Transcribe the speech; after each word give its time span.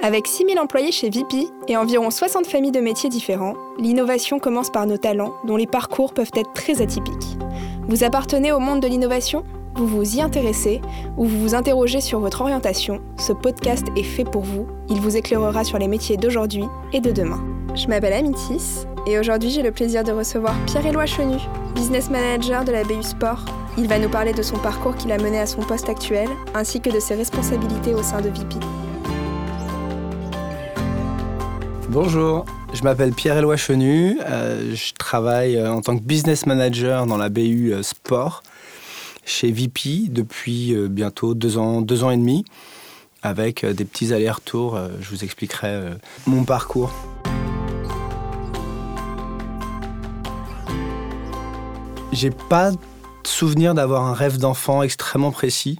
Avec 0.00 0.28
6000 0.28 0.60
employés 0.60 0.92
chez 0.92 1.10
VP 1.10 1.48
et 1.66 1.76
environ 1.76 2.10
60 2.10 2.46
familles 2.46 2.70
de 2.70 2.80
métiers 2.80 3.10
différents, 3.10 3.54
l'innovation 3.78 4.38
commence 4.38 4.70
par 4.70 4.86
nos 4.86 4.96
talents, 4.96 5.34
dont 5.44 5.56
les 5.56 5.66
parcours 5.66 6.14
peuvent 6.14 6.30
être 6.36 6.52
très 6.52 6.80
atypiques. 6.80 7.36
Vous 7.88 8.04
appartenez 8.04 8.52
au 8.52 8.60
monde 8.60 8.80
de 8.80 8.86
l'innovation? 8.86 9.42
Vous 9.74 9.88
vous 9.88 10.16
y 10.16 10.22
intéressez 10.22 10.80
ou 11.16 11.24
vous 11.24 11.40
vous 11.40 11.54
interrogez 11.56 12.00
sur 12.00 12.20
votre 12.20 12.42
orientation? 12.42 13.00
Ce 13.16 13.32
podcast 13.32 13.86
est 13.96 14.04
fait 14.04 14.24
pour 14.24 14.42
vous. 14.42 14.68
Il 14.88 15.00
vous 15.00 15.16
éclairera 15.16 15.64
sur 15.64 15.78
les 15.78 15.88
métiers 15.88 16.16
d'aujourd'hui 16.16 16.64
et 16.92 17.00
de 17.00 17.10
demain. 17.10 17.42
Je 17.74 17.88
m'appelle 17.88 18.12
Amitis 18.12 18.86
et 19.06 19.18
aujourd'hui 19.18 19.50
j'ai 19.50 19.62
le 19.62 19.72
plaisir 19.72 20.04
de 20.04 20.12
recevoir 20.12 20.54
Pierre-Éloi 20.66 21.06
Chenu, 21.06 21.38
business 21.74 22.08
manager 22.08 22.64
de 22.64 22.70
la 22.70 22.84
BU 22.84 23.02
Sport. 23.02 23.44
Il 23.76 23.88
va 23.88 23.98
nous 23.98 24.08
parler 24.08 24.32
de 24.32 24.42
son 24.42 24.58
parcours 24.58 24.94
qui 24.94 25.08
l'a 25.08 25.18
mené 25.18 25.40
à 25.40 25.46
son 25.46 25.62
poste 25.62 25.88
actuel 25.88 26.28
ainsi 26.54 26.80
que 26.80 26.90
de 26.90 27.00
ses 27.00 27.14
responsabilités 27.14 27.94
au 27.94 28.02
sein 28.02 28.20
de 28.20 28.28
VP. 28.28 28.56
Bonjour, 31.90 32.44
je 32.74 32.82
m'appelle 32.82 33.14
Pierre-Éloi 33.14 33.56
Chenu, 33.56 34.18
euh, 34.26 34.74
je 34.74 34.92
travaille 34.92 35.56
euh, 35.56 35.72
en 35.72 35.80
tant 35.80 35.96
que 35.96 36.02
business 36.02 36.44
manager 36.44 37.06
dans 37.06 37.16
la 37.16 37.30
BU 37.30 37.72
euh, 37.72 37.82
Sport 37.82 38.42
chez 39.24 39.50
VP 39.50 40.10
depuis 40.10 40.76
bientôt 40.90 41.32
deux 41.32 41.56
ans, 41.56 41.80
deux 41.80 42.04
ans 42.04 42.10
et 42.10 42.18
demi, 42.18 42.44
avec 43.22 43.64
des 43.64 43.86
petits 43.86 44.12
allers-retours. 44.12 44.78
je 45.00 45.08
vous 45.10 45.22
expliquerai 45.22 45.82
mon 46.26 46.44
parcours. 46.44 46.90
J'ai 52.12 52.30
pas 52.30 52.70
souvenir 53.22 53.74
d'avoir 53.74 54.06
un 54.06 54.14
rêve 54.14 54.38
d'enfant 54.38 54.82
extrêmement 54.82 55.30
précis. 55.30 55.78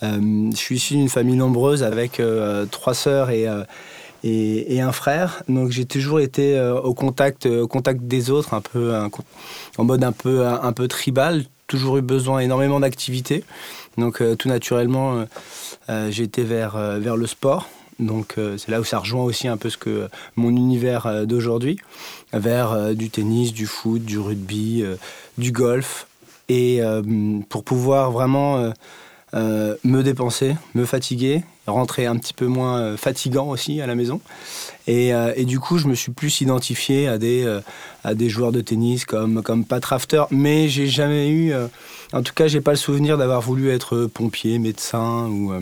je 0.00 0.50
suis 0.54 0.76
issu 0.76 0.94
d'une 0.94 1.08
famille 1.08 1.36
nombreuse 1.36 1.82
avec 1.82 2.22
trois 2.70 2.94
sœurs 2.94 3.30
et 3.30 3.48
et, 4.24 4.80
un 4.80 4.92
frère. 4.92 5.42
Donc 5.48 5.70
j'ai 5.70 5.84
toujours 5.84 6.20
été 6.20 6.56
euh, 6.56 6.80
au 6.80 6.94
contact, 6.94 7.46
euh, 7.46 7.66
contact 7.66 8.02
des 8.02 8.30
autres, 8.30 8.54
un 8.54 8.60
peu 8.60 8.94
en 9.78 9.84
mode 9.84 10.04
un 10.04 10.12
peu 10.12 10.46
un, 10.46 10.72
peu 10.72 10.88
tribal. 10.88 11.44
Toujours 11.66 11.98
eu 11.98 12.02
besoin 12.02 12.40
énormément 12.40 12.80
d'activité. 12.80 13.44
Donc 13.96 14.20
euh, 14.20 14.34
tout 14.34 14.48
naturellement, 14.48 15.24
j'ai 16.10 16.22
été 16.22 16.44
vers 16.44 16.76
vers 16.98 17.16
le 17.16 17.26
sport. 17.26 17.68
Donc 17.98 18.36
c'est 18.56 18.68
là 18.68 18.80
où 18.80 18.84
ça 18.84 18.98
rejoint 18.98 19.24
aussi 19.24 19.46
un 19.46 19.58
peu 19.58 19.68
ce 19.68 19.76
que 19.76 20.08
mon 20.36 20.48
univers 20.50 21.26
d'aujourd'hui, 21.26 21.78
vers 22.32 22.94
du 22.94 23.10
tennis, 23.10 23.52
du 23.52 23.66
foot, 23.66 24.02
du 24.02 24.18
rugby, 24.18 24.84
du 25.36 25.52
golf, 25.52 26.06
et 26.48 26.80
pour 27.50 27.62
pouvoir 27.62 28.10
vraiment 28.10 28.72
me 29.34 30.00
dépenser, 30.02 30.56
me 30.74 30.86
fatiguer, 30.86 31.42
rentrer 31.70 32.06
un 32.06 32.16
petit 32.16 32.32
peu 32.32 32.46
moins 32.46 32.80
euh, 32.80 32.96
fatigant 32.96 33.48
aussi 33.48 33.80
à 33.80 33.86
la 33.86 33.94
maison. 33.94 34.20
Et, 34.86 35.14
euh, 35.14 35.32
et, 35.36 35.44
du 35.44 35.60
coup, 35.60 35.78
je 35.78 35.86
me 35.86 35.94
suis 35.94 36.12
plus 36.12 36.40
identifié 36.40 37.08
à 37.08 37.18
des, 37.18 37.60
à 38.04 38.14
des 38.14 38.28
joueurs 38.28 38.52
de 38.52 38.60
tennis 38.60 39.04
comme, 39.04 39.42
comme 39.42 39.64
Pat 39.64 39.84
Rafter, 39.84 40.24
mais 40.30 40.68
j'ai 40.68 40.86
jamais 40.86 41.30
eu, 41.30 41.52
en 42.12 42.22
tout 42.22 42.34
cas, 42.34 42.48
j'ai 42.48 42.60
pas 42.60 42.72
le 42.72 42.76
souvenir 42.76 43.16
d'avoir 43.16 43.40
voulu 43.40 43.70
être 43.70 44.06
pompier, 44.06 44.58
médecin 44.58 45.26
ou 45.26 45.52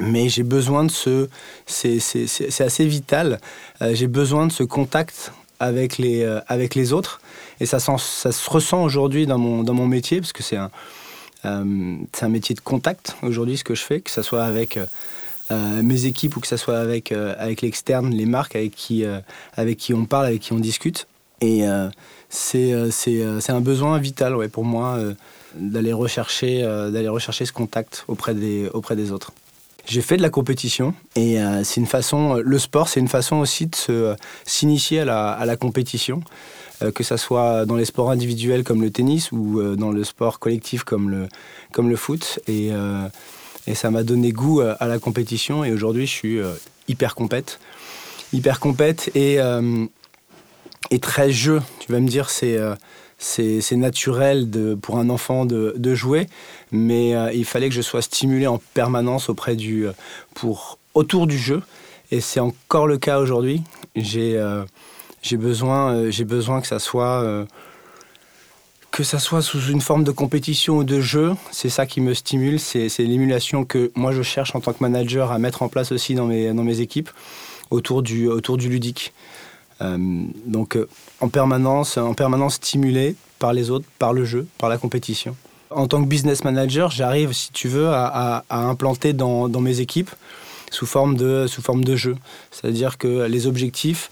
mais 0.00 0.28
j'ai 0.28 0.42
besoin 0.42 0.84
de 0.84 0.90
ce. 0.90 1.28
C'est 1.66 2.60
assez 2.60 2.84
vital. 2.84 3.40
j'ai 3.80 4.08
besoin 4.08 4.46
de 4.46 4.52
ce 4.52 4.64
contact 4.64 5.32
avec 5.60 5.96
les, 5.98 6.24
avec 6.48 6.74
les 6.74 6.92
autres. 6.92 7.20
Et 7.60 7.66
ça, 7.66 7.78
ça 7.78 7.96
se 7.98 8.50
ressent 8.50 8.82
aujourd'hui 8.82 9.26
dans 9.26 9.38
mon, 9.38 9.62
dans 9.62 9.74
mon 9.74 9.86
métier, 9.86 10.20
parce 10.20 10.32
que 10.32 10.42
c'est 10.42 10.56
un, 10.56 10.70
euh, 11.44 11.96
c'est 12.12 12.24
un 12.24 12.28
métier 12.28 12.54
de 12.54 12.60
contact 12.60 13.16
aujourd'hui, 13.22 13.56
ce 13.56 13.64
que 13.64 13.74
je 13.74 13.82
fais, 13.82 14.00
que 14.00 14.10
ce 14.10 14.22
soit 14.22 14.44
avec 14.44 14.76
euh, 14.76 14.86
euh, 15.50 15.82
mes 15.82 16.06
équipes 16.06 16.36
ou 16.36 16.40
que 16.40 16.46
ce 16.46 16.56
soit 16.56 16.78
avec, 16.78 17.12
avec 17.12 17.62
l'externe, 17.62 18.10
les 18.10 18.26
marques 18.26 18.56
avec 18.56 18.74
qui, 18.74 19.04
avec 19.54 19.78
qui 19.78 19.92
on 19.94 20.06
parle, 20.06 20.26
avec 20.26 20.40
qui 20.40 20.52
on 20.52 20.58
discute. 20.58 21.06
Et 21.40 21.64
c'est 22.30 22.72
un 22.72 23.60
besoin 23.60 23.98
vital 23.98 24.34
ouais, 24.36 24.48
pour 24.48 24.64
moi 24.64 24.98
d'aller 25.54 25.92
rechercher, 25.92 26.62
d'aller 26.62 27.08
rechercher 27.08 27.44
ce 27.44 27.52
contact 27.52 28.04
auprès 28.08 28.34
des, 28.34 28.68
auprès 28.72 28.96
des 28.96 29.12
autres. 29.12 29.32
J'ai 29.86 30.00
fait 30.00 30.16
de 30.16 30.22
la 30.22 30.30
compétition 30.30 30.94
et 31.14 31.36
c'est 31.62 31.78
une 31.78 31.86
façon, 31.86 32.36
le 32.36 32.58
sport, 32.58 32.88
c'est 32.88 33.00
une 33.00 33.08
façon 33.08 33.36
aussi 33.36 33.66
de 33.66 34.16
s'initier 34.46 35.00
à 35.00 35.04
la, 35.04 35.30
à 35.32 35.44
la 35.44 35.56
compétition. 35.56 36.22
Euh, 36.82 36.90
que 36.90 37.04
ce 37.04 37.16
soit 37.16 37.66
dans 37.66 37.76
les 37.76 37.84
sports 37.84 38.10
individuels 38.10 38.64
comme 38.64 38.82
le 38.82 38.90
tennis 38.90 39.30
ou 39.30 39.60
euh, 39.60 39.76
dans 39.76 39.92
le 39.92 40.02
sport 40.02 40.40
collectif 40.40 40.82
comme 40.82 41.08
le, 41.08 41.28
comme 41.72 41.88
le 41.88 41.96
foot. 41.96 42.40
Et, 42.48 42.70
euh, 42.72 43.08
et 43.66 43.74
ça 43.74 43.90
m'a 43.90 44.02
donné 44.02 44.32
goût 44.32 44.60
à 44.60 44.86
la 44.86 44.98
compétition 44.98 45.64
et 45.64 45.72
aujourd'hui 45.72 46.06
je 46.06 46.12
suis 46.12 46.38
hyper 46.86 47.14
compète. 47.14 47.58
Hyper 48.34 48.60
compète 48.60 49.10
et, 49.14 49.38
et 50.90 50.98
très 50.98 51.30
jeu. 51.30 51.62
Tu 51.78 51.90
vas 51.90 51.98
me 52.00 52.06
dire, 52.06 52.28
c'est 52.28 52.58
c'est 53.16 53.76
naturel 53.76 54.50
de, 54.50 54.74
pour 54.74 54.98
un 54.98 55.08
enfant 55.08 55.46
de, 55.46 55.72
de 55.78 55.94
jouer, 55.94 56.26
mais 56.72 57.14
il 57.34 57.46
fallait 57.46 57.70
que 57.70 57.74
je 57.74 57.80
sois 57.80 58.02
stimulé 58.02 58.46
en 58.46 58.60
permanence 58.74 59.30
auprès 59.30 59.56
du, 59.56 59.86
pour, 60.34 60.78
autour 60.92 61.26
du 61.26 61.38
jeu. 61.38 61.62
Et 62.10 62.20
c'est 62.20 62.40
encore 62.40 62.86
le 62.86 62.98
cas 62.98 63.18
aujourd'hui. 63.18 63.62
J'ai 63.96 64.38
j'ai 65.24 65.38
besoin, 65.38 65.94
euh, 65.94 66.10
j'ai 66.10 66.24
besoin 66.24 66.60
que 66.60 66.66
ça 66.66 66.78
soit 66.78 67.22
euh, 67.22 67.46
que 68.90 69.02
ça 69.02 69.18
soit 69.18 69.42
sous 69.42 69.60
une 69.70 69.80
forme 69.80 70.04
de 70.04 70.12
compétition 70.12 70.76
ou 70.76 70.84
de 70.84 71.00
jeu, 71.00 71.32
c'est 71.50 71.70
ça 71.70 71.86
qui 71.86 72.00
me 72.00 72.14
stimule, 72.14 72.60
c'est 72.60 72.88
l'émulation 72.98 73.64
que 73.64 73.90
moi 73.96 74.12
je 74.12 74.22
cherche 74.22 74.54
en 74.54 74.60
tant 74.60 74.72
que 74.72 74.78
manager 74.80 75.32
à 75.32 75.38
mettre 75.40 75.62
en 75.62 75.68
place 75.68 75.90
aussi 75.90 76.14
dans 76.14 76.26
mes, 76.26 76.80
équipes 76.80 77.10
autour 77.70 78.02
du, 78.02 78.28
autour 78.28 78.56
du 78.56 78.68
ludique. 78.68 79.12
Euh, 79.80 79.96
donc 80.46 80.78
en 81.20 81.28
permanence, 81.28 81.96
en 81.96 82.14
permanence 82.14 82.54
stimulé 82.54 83.16
par 83.40 83.52
les 83.52 83.70
autres, 83.70 83.86
par 83.98 84.12
le 84.12 84.24
jeu, 84.24 84.46
par 84.58 84.68
la 84.68 84.78
compétition. 84.78 85.34
En 85.70 85.88
tant 85.88 86.00
que 86.00 86.08
business 86.08 86.44
manager, 86.44 86.92
j'arrive, 86.92 87.32
si 87.32 87.50
tu 87.50 87.66
veux, 87.66 87.88
à, 87.88 88.44
à, 88.48 88.58
implanter 88.58 89.12
dans, 89.12 89.48
dans, 89.48 89.60
mes 89.60 89.80
équipes 89.80 90.10
sous 90.70 90.86
forme 90.86 91.16
de, 91.16 91.48
sous 91.48 91.62
forme 91.62 91.82
de 91.82 91.96
jeu. 91.96 92.14
C'est-à-dire 92.52 92.96
que 92.96 93.26
les 93.26 93.48
objectifs, 93.48 94.10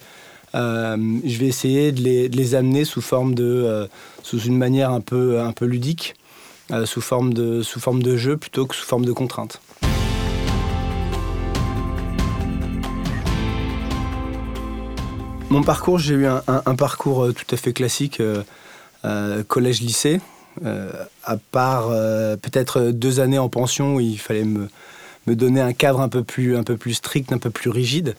je 0.55 1.39
vais 1.39 1.47
essayer 1.47 1.93
de 1.93 2.01
les, 2.03 2.55
amener 2.55 2.85
sous 2.85 3.01
forme 3.01 3.35
de, 3.35 3.45
euh, 3.45 3.87
sous 4.23 4.41
une 4.41 4.57
manière 4.57 4.91
un 4.91 5.01
peu, 5.01 5.41
un 5.41 5.53
peu 5.53 5.65
ludique, 5.65 6.15
euh, 6.71 6.87
sous, 6.87 7.01
forme 7.01 7.33
de, 7.33 7.63
sous 7.63 7.81
forme 7.81 8.03
de 8.03 8.17
jeu 8.17 8.37
plutôt 8.37 8.67
que 8.67 8.75
sous 8.75 8.87
forme 8.87 9.05
de 9.05 9.13
contrainte. 9.13 9.61
Mon 15.51 15.63
parcours, 15.63 15.99
j'ai 15.99 16.15
eu 16.15 16.27
un, 16.27 16.75
parcours 16.77 17.29
tout 17.35 17.55
à 17.55 17.59
fait 17.59 17.75
classique, 17.75 18.23
collège-lycée, 19.49 20.23
à 20.65 21.37
part 21.51 21.89
peut-être 21.89 22.91
deux 22.91 23.21
années 23.21 23.37
en 23.37 23.51
pension 23.51 23.97
où 23.97 24.01
il 24.01 24.19
fallait 24.19 24.45
me, 24.45 24.71
me 25.27 25.37
donner 25.37 25.61
un 25.61 25.73
cadre 25.73 26.01
un 26.01 26.09
peu 26.09 26.23
plus, 26.23 26.57
un 26.57 26.63
peu 26.63 26.77
plus 26.77 26.95
strict, 26.95 27.33
un 27.33 27.39
peu 27.39 27.51
plus 27.51 27.71
rigide. 27.71 28.17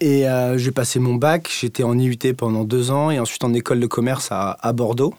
Et 0.00 0.28
euh, 0.28 0.58
j'ai 0.58 0.72
passé 0.72 0.98
mon 0.98 1.14
bac, 1.14 1.50
j'étais 1.60 1.82
en 1.82 1.98
IUT 1.98 2.34
pendant 2.36 2.64
deux 2.64 2.90
ans 2.90 3.10
et 3.10 3.18
ensuite 3.18 3.44
en 3.44 3.54
école 3.54 3.80
de 3.80 3.86
commerce 3.86 4.28
à, 4.30 4.58
à 4.60 4.72
Bordeaux. 4.72 5.14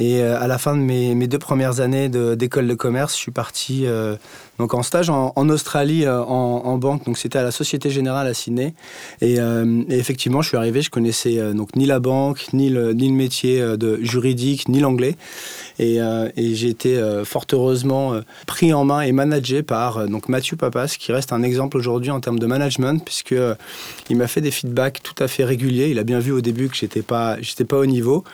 Et 0.00 0.22
euh, 0.22 0.40
à 0.40 0.46
la 0.46 0.56
fin 0.56 0.74
de 0.74 0.80
mes, 0.80 1.14
mes 1.14 1.28
deux 1.28 1.38
premières 1.38 1.80
années 1.80 2.08
d'école 2.08 2.66
de, 2.66 2.74
commerce, 2.74 3.14
je 3.14 3.18
suis 3.18 3.32
parti 3.32 3.82
euh, 3.84 4.16
donc 4.58 4.72
en 4.72 4.82
stage 4.82 5.10
en, 5.10 5.48
Australie 5.50 6.08
en, 6.08 6.22
en, 6.22 6.78
banque. 6.78 7.04
Donc 7.04 7.18
c'était 7.18 7.38
à 7.38 7.42
la 7.42 7.50
Société 7.50 7.90
Générale 7.90 8.26
à 8.26 8.34
Sydney. 8.34 8.74
Et, 9.20 9.36
effectivement, 9.90 10.40
je 10.42 10.48
suis 10.48 10.56
arrivé, 10.56 10.80
je 10.82 10.90
connaissais 10.90 11.52
donc 11.54 11.76
ni 11.76 11.86
la 11.86 12.00
banque, 12.00 12.46
ni 12.52 12.70
le, 12.70 12.92
ni 12.92 13.08
le 13.08 13.14
métier 13.14 13.60
de 13.60 13.98
juridique, 14.02 14.68
ni 14.68 14.80
l'anglais. 14.80 15.16
Et, 15.78 15.96
et 15.96 16.54
j'ai 16.54 16.68
été 16.68 17.02
fort 17.24 17.46
heureusement 17.52 18.20
pris 18.46 18.72
en 18.72 18.84
main 18.84 19.00
et 19.00 19.12
managé 19.12 19.62
par 19.62 20.06
donc 20.08 20.28
Mathieu 20.28 20.56
Papas, 20.56 20.96
qui 20.98 21.12
reste 21.12 21.32
un 21.32 21.42
exemple 21.42 21.76
aujourd'hui 21.76 22.10
en 22.10 22.20
termes 22.20 22.38
de 22.38 22.46
management, 22.46 23.02
puisque 23.04 23.34
il 24.10 24.16
m'a 24.16 24.26
fait 24.26 24.42
des 24.42 24.50
feedbacks 24.50 25.00
tout 25.02 25.22
à 25.22 25.28
fait 25.28 25.44
réguliers. 25.44 25.88
Il 25.88 25.98
a 25.98 26.04
bien 26.04 26.18
vu 26.18 26.32
au 26.32 26.40
début 26.40 26.68
que 26.68 26.76
j'étais 26.76 27.02
pas, 27.02 27.40
j'étais 27.40 27.64
pas 27.64 27.78
au 27.78 27.86
niveau 27.86 28.24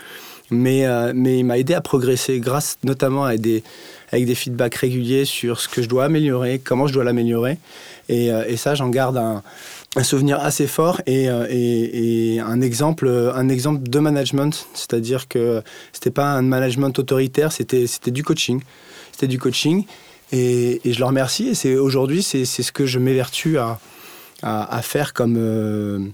mais, 0.51 0.87
euh, 0.87 1.13
mais 1.15 1.39
il 1.39 1.45
m'a 1.45 1.59
aidé 1.59 1.75
à 1.75 1.81
progresser 1.81 2.39
grâce 2.41 2.79
notamment 2.85 3.25
à 3.25 3.37
des, 3.37 3.63
avec 4.13 4.27
des 4.27 4.35
feedbacks 4.35 4.77
réguliers 4.77 5.25
sur 5.25 5.61
ce 5.61 5.69
que 5.69 5.83
je 5.83 5.89
dois 5.89 6.05
améliorer, 6.05 6.61
comment 6.63 6.87
je 6.87 6.93
dois 6.93 7.05
l'améliorer. 7.05 7.59
Et, 8.09 8.31
euh, 8.31 8.57
ça, 8.57 8.75
j'en 8.75 8.89
garde 8.89 9.17
un, 9.17 9.43
souvenir 10.03 10.39
assez 10.41 10.67
fort 10.67 11.01
et, 11.07 11.31
euh, 11.31 11.47
et, 11.49 12.35
et, 12.35 12.41
un, 12.41 12.61
exemple, 12.61 13.09
un 13.09 13.49
exemple 13.49 13.89
de 13.89 13.99
management, 13.99 14.69
c'est-à-dire 14.75 15.27
que 15.27 15.63
c'était 15.93 16.11
pas 16.11 16.33
un 16.33 16.43
management 16.43 16.99
autoritaire, 16.99 17.51
c'était 17.51 17.87
du 18.09 18.23
coaching. 18.23 18.61
C'était 19.13 19.27
du 19.27 19.39
coaching 19.39 19.87
et, 20.33 20.81
je 20.85 20.99
le 20.99 21.05
remercie 21.07 21.53
et 21.65 21.77
aujourd'hui, 21.77 22.23
c'est 22.23 22.45
ce 22.45 22.73
que 22.73 22.85
je 22.85 22.99
m'évertue 22.99 23.57
à, 23.57 23.79
à, 24.43 24.83
faire 24.83 25.15
comme 25.15 26.13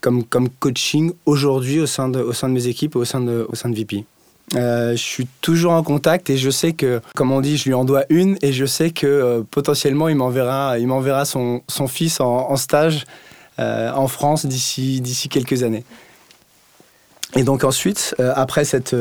comme, 0.00 0.24
comme 0.24 0.48
coaching 0.48 1.12
aujourd'hui 1.26 1.80
au, 1.80 1.86
sein 1.86 2.08
de, 2.08 2.20
au 2.20 2.32
sein 2.32 2.48
de 2.48 2.54
mes 2.54 2.66
équipes, 2.66 2.96
au 2.96 3.04
sein 3.04 3.20
de, 3.20 3.46
au 3.48 3.54
sein 3.54 3.68
de 3.68 3.76
VP. 3.76 4.04
je 4.52 4.94
suis 4.96 5.26
toujours 5.40 5.72
en 5.72 5.82
contact 5.82 6.30
et 6.30 6.36
je 6.36 6.50
sais 6.50 6.72
que, 6.72 7.00
comme 7.14 7.32
on 7.32 7.40
dit, 7.40 7.56
je 7.56 7.64
lui 7.66 7.74
en 7.74 7.84
dois 7.84 8.04
une 8.08 8.36
et 8.42 8.52
je 8.52 8.66
sais 8.66 8.90
que 8.90 9.44
potentiellement 9.50 10.08
il 10.08 10.16
m'enverra, 10.16 11.24
son, 11.24 11.62
son 11.68 11.88
fils 11.88 12.20
en, 12.20 12.56
stage 12.56 13.04
en 13.58 14.08
France 14.08 14.46
d'ici, 14.46 15.28
quelques 15.30 15.62
années. 15.62 15.84
Et 17.36 17.44
donc 17.44 17.62
ensuite, 17.62 18.14
après 18.18 18.64
cette, 18.64 18.94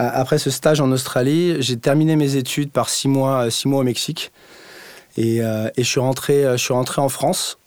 après 0.00 0.38
ce 0.38 0.50
stage 0.50 0.80
en 0.80 0.92
Australie, 0.92 1.56
j'ai 1.60 1.76
terminé 1.76 2.14
mes 2.14 2.36
études 2.36 2.70
par 2.70 2.88
six 2.88 3.08
mois, 3.08 3.50
six 3.50 3.66
mois 3.66 3.80
au 3.80 3.84
Mexique. 3.84 4.30
Et, 5.16 5.42
euh, 5.42 5.68
je, 5.76 5.82
suis 5.82 5.98
rentré, 5.98 6.44
je 6.52 6.56
suis 6.56 6.72
rentré 6.72 7.00
en 7.00 7.08
France. 7.08 7.58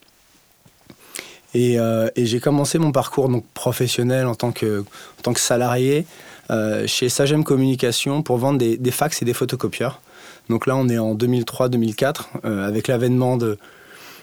Et, 1.53 1.79
euh, 1.79 2.09
j'ai 2.15 2.39
commencé 2.39 2.77
mon 2.77 2.91
parcours 2.91 3.29
donc, 3.29 3.45
professionnel 3.53 4.27
en 4.27 4.35
tant 4.35 4.51
que, 4.51 4.81
en 4.81 5.21
tant 5.21 5.33
que 5.33 5.39
salarié 5.39 6.05
euh, 6.49 6.87
chez 6.87 7.09
Sagem 7.09 7.43
Communication 7.43 8.23
pour 8.23 8.37
vendre 8.37 8.59
des, 8.59 8.91
fax 8.91 9.21
et 9.21 9.25
des 9.25 9.33
photocopieurs. 9.33 10.01
Donc 10.49 10.65
là, 10.67 10.75
on 10.75 10.87
est 10.89 10.97
en 10.97 11.15
2003-2004 11.15 12.41
avec 12.43 12.87
l'avènement 12.87 13.37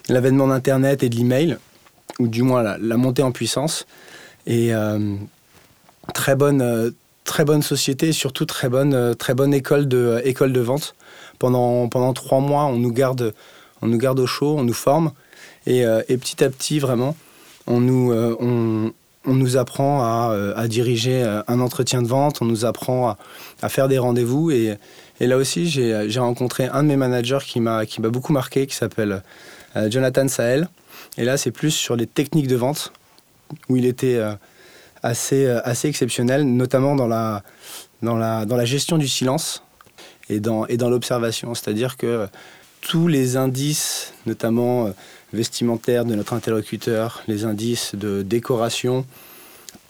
d'Internet 0.08 1.02
et 1.02 1.08
de 1.08 1.16
l'email, 1.16 1.58
ou 2.18 2.28
du 2.28 2.42
moins 2.42 2.62
la, 2.62 2.96
montée 2.96 3.22
en 3.22 3.32
puissance. 3.32 3.86
Et 4.46 4.72
très 6.12 6.34
bonne 6.34 6.92
très 7.28 7.44
bonne 7.44 7.62
société 7.62 8.08
et 8.08 8.12
surtout 8.12 8.46
très 8.46 8.70
bonne, 8.70 8.94
euh, 8.94 9.14
très 9.14 9.34
bonne 9.34 9.52
école, 9.52 9.86
de, 9.86 9.98
euh, 9.98 10.20
école 10.24 10.52
de 10.52 10.60
vente. 10.60 10.94
Pendant, 11.38 11.86
pendant 11.88 12.14
trois 12.14 12.40
mois, 12.40 12.64
on 12.64 12.78
nous, 12.78 12.90
garde, 12.90 13.34
on 13.82 13.86
nous 13.86 13.98
garde 13.98 14.18
au 14.18 14.26
chaud, 14.26 14.56
on 14.58 14.64
nous 14.64 14.72
forme. 14.72 15.12
Et, 15.68 15.84
euh, 15.84 16.02
et 16.08 16.16
petit 16.16 16.42
à 16.42 16.50
petit, 16.50 16.80
vraiment, 16.80 17.16
on 17.68 17.80
nous, 17.80 18.12
on, 18.12 18.92
on, 19.24 19.34
nous 19.34 19.56
apprend 19.56 20.02
à, 20.02 20.54
à, 20.56 20.68
diriger 20.68 21.22
un 21.46 21.60
entretien 21.60 22.02
de 22.02 22.08
vente, 22.08 22.40
on 22.40 22.46
nous 22.46 22.64
apprend 22.64 23.16
à, 23.62 23.68
faire 23.68 23.86
des 23.86 23.98
rendez-vous. 23.98 24.50
Et, 24.50 24.76
et, 25.20 25.26
là 25.26 25.36
aussi, 25.36 25.68
j'ai 25.68 26.18
rencontré 26.18 26.66
un 26.66 26.82
de 26.82 26.88
mes 26.88 26.96
managers 26.96 27.44
qui 27.46 27.60
m'a 27.60 27.84
beaucoup 28.04 28.32
marqué, 28.32 28.66
qui 28.66 28.74
s'appelle 28.74 29.22
Jonathan 29.90 30.26
Sahel. 30.28 30.68
Et 31.18 31.24
là, 31.24 31.36
c'est 31.36 31.50
plus 31.50 31.72
sur 31.72 31.94
les 31.94 32.06
techniques 32.06 32.48
de 32.48 32.56
vente, 32.56 32.92
où 33.68 33.76
il 33.76 33.84
était 33.84 34.18
assez, 35.02 35.46
euh, 35.46 35.60
assez 35.64 35.88
exceptionnel, 35.88 36.44
notamment 36.44 36.96
dans 36.96 37.06
la, 37.06 37.42
dans, 38.02 38.16
la, 38.16 38.44
dans 38.44 38.56
la 38.56 38.64
gestion 38.64 38.98
du 38.98 39.08
silence 39.08 39.62
et 40.28 40.40
dans, 40.40 40.66
et 40.66 40.76
dans 40.76 40.90
l'observation. 40.90 41.54
C'est-à-dire 41.54 41.96
que 41.96 42.28
tous 42.80 43.08
les 43.08 43.36
indices, 43.36 44.12
notamment 44.26 44.92
euh, 45.32 45.36
vestimentaires 45.36 46.04
de 46.04 46.14
notre 46.14 46.32
interlocuteur, 46.32 47.22
les 47.28 47.44
indices 47.44 47.94
de 47.94 48.22
décoration, 48.22 49.04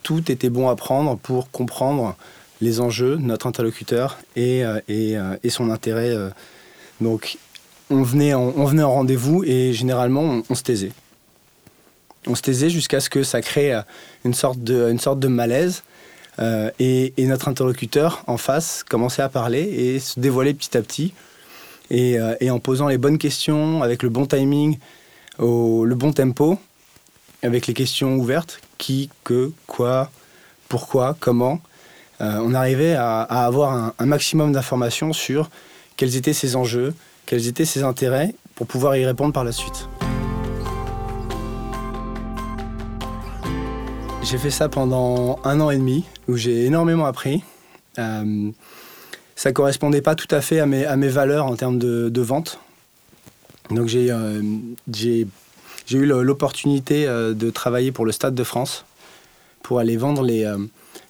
tout 0.03 0.31
était 0.31 0.51
bon 0.51 0.69
à 0.69 0.77
prendre 0.77 1.17
pour 1.17 1.51
comprendre 1.51 2.17
les 2.61 2.81
enjeux 2.81 3.17
notre 3.17 3.47
interlocuteur 3.47 4.19
et, 4.37 4.65
euh, 4.65 4.81
et, 4.89 5.17
et 5.45 5.51
son 5.51 5.71
intérêt. 5.71 6.15
Donc, 7.01 7.39
on 7.91 8.03
venait 8.03 8.35
en, 8.35 8.53
on 8.57 8.65
venait 8.65 8.83
en 8.83 8.93
rendez-vous 8.93 9.45
et 9.45 9.73
généralement, 9.73 10.43
on 10.49 10.55
se 10.55 10.63
taisait 10.63 10.93
on 12.29 12.35
se 12.35 12.43
taisait 12.43 12.71
jusqu'à 12.71 13.01
ce 13.01 13.11
que 13.11 13.23
ça 13.23 13.41
crée 13.41 13.73
euh, 13.73 13.83
une 14.25 14.35
sorte 14.35 14.63
de, 14.63 14.91
une 14.91 15.01
sorte 15.01 15.19
de 15.19 15.29
malaise. 15.29 15.83
Euh, 16.41 16.71
et, 16.79 17.13
notre 17.19 17.49
interlocuteur 17.49 18.23
en 18.29 18.37
face 18.37 18.85
commençait 18.89 19.23
à 19.23 19.29
parler 19.29 19.63
et 19.63 19.99
se 19.99 20.21
dévoiler 20.21 20.55
petit 20.55 20.77
à 20.77 20.83
petit. 20.83 21.13
Et, 21.91 22.19
euh, 22.19 22.37
en 22.51 22.61
posant 22.61 22.87
les 22.87 22.99
bonnes 22.99 23.19
questions, 23.19 23.83
avec 23.83 24.05
le 24.05 24.09
bon 24.09 24.25
timing, 24.25 24.79
le 25.39 25.95
bon 25.95 26.13
tempo, 26.13 26.59
avec 27.43 27.67
les 27.67 27.75
questions 27.75 28.17
ouvertes, 28.17 28.61
qui, 28.79 29.11
que, 29.25 29.53
quoi, 29.67 30.11
pourquoi, 30.69 31.17
comment, 31.19 31.61
on 32.21 32.53
arrivait 32.55 32.95
à, 32.95 33.23
avoir 33.23 33.93
un 33.99 34.07
maximum 34.07 34.53
d'informations 34.53 35.13
sur 35.13 35.51
quels 35.97 36.17
étaient 36.17 36.33
ses 36.33 36.57
enjeux, 36.57 36.95
quels 37.27 37.47
étaient 37.47 37.65
ses 37.65 37.83
intérêts, 37.83 38.35
pour 38.55 38.67
pouvoir 38.67 38.97
y 38.97 39.07
répondre 39.07 39.33
par 39.33 39.45
la 39.45 39.53
suite. 39.53 39.89
J'ai 44.23 44.37
fait 44.37 44.51
ça 44.51 44.69
pendant 44.69 45.39
un 45.45 45.61
an 45.61 45.71
et 45.71 45.79
demi, 45.79 46.05
où 46.29 46.37
j'ai 46.37 46.67
énormément 46.67 47.07
appris. 47.07 47.43
Euh, 47.99 48.51
ça 49.37 49.53
correspondait 49.53 50.03
pas 50.03 50.15
tout 50.15 50.33
à 50.35 50.41
fait 50.41 50.61
à 50.61 50.67
mes, 50.67 50.85
à 50.85 50.97
mes 50.97 51.09
valeurs 51.09 51.47
en 51.47 51.57
termes 51.57 51.79
de, 51.79 52.21
vente. 52.21 52.61
Donc 53.71 53.89
j'ai 53.89 54.11
euh, 54.11 54.43
eu 55.93 56.07
l'opportunité 56.07 57.07
euh, 57.07 57.35
de 57.35 57.51
travailler 57.51 57.93
pour 57.93 58.07
le 58.07 58.13
Stade 58.13 58.35
de 58.35 58.45
France, 58.45 58.85
pour 59.63 59.79
aller 59.79 59.97
vendre 59.97 60.23
les, 60.23 60.45
euh, 60.45 60.57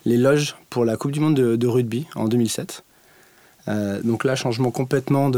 loges 0.04 0.56
pour 0.70 0.84
la 0.84 0.96
Coupe 0.96 1.12
du 1.12 1.20
Monde 1.20 1.36
de, 1.36 1.66
rugby 1.66 2.06
en 2.14 2.28
2007. 2.28 2.82
donc 4.04 4.24
là, 4.24 4.34
changement 4.34 4.70
complètement 4.70 5.30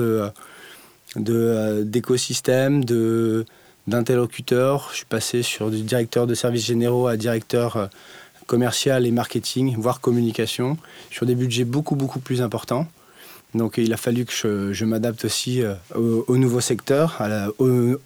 d'écosystème, 1.16 2.84
d'interlocuteur. 3.86 4.88
Je 4.92 4.96
suis 4.98 5.06
passé 5.06 5.42
sur 5.42 5.70
du 5.70 5.82
directeur 5.82 6.26
de 6.26 6.34
services 6.34 6.64
généraux 6.64 7.08
à 7.08 7.16
directeur 7.16 7.90
commercial 8.46 9.06
et 9.06 9.10
marketing, 9.10 9.74
voire 9.76 10.00
communication, 10.00 10.76
sur 11.10 11.26
des 11.26 11.34
budgets 11.34 11.64
beaucoup, 11.64 11.96
beaucoup 11.96 12.20
plus 12.20 12.42
importants. 12.42 12.86
Donc 13.54 13.78
il 13.78 13.92
a 13.92 13.96
fallu 13.96 14.24
que 14.24 14.72
je, 14.72 14.84
m'adapte 14.84 15.24
aussi 15.24 15.62
euh, 15.62 15.74
au, 15.94 16.36
nouveau 16.36 16.60
secteur, 16.60 17.20
aux 17.58 17.96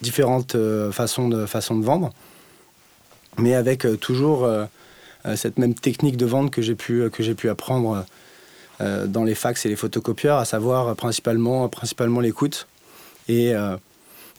différentes 0.00 0.54
euh, 0.54 0.92
façons 0.92 1.28
de, 1.28 1.84
vendre, 1.84 2.12
mais 3.38 3.54
avec 3.54 3.86
toujours 4.00 4.48
cette 5.36 5.58
même 5.58 5.74
technique 5.74 6.16
de 6.16 6.26
vente 6.26 6.50
que 6.50 6.62
j'ai 6.62 6.74
pu, 6.74 7.48
apprendre 7.48 8.04
dans 8.80 9.24
les 9.24 9.34
fax 9.34 9.64
et 9.64 9.68
les 9.68 9.76
photocopieurs, 9.76 10.38
à 10.38 10.44
savoir 10.44 10.94
principalement, 10.96 11.68
l'écoute. 12.20 12.66
Et 13.28 13.54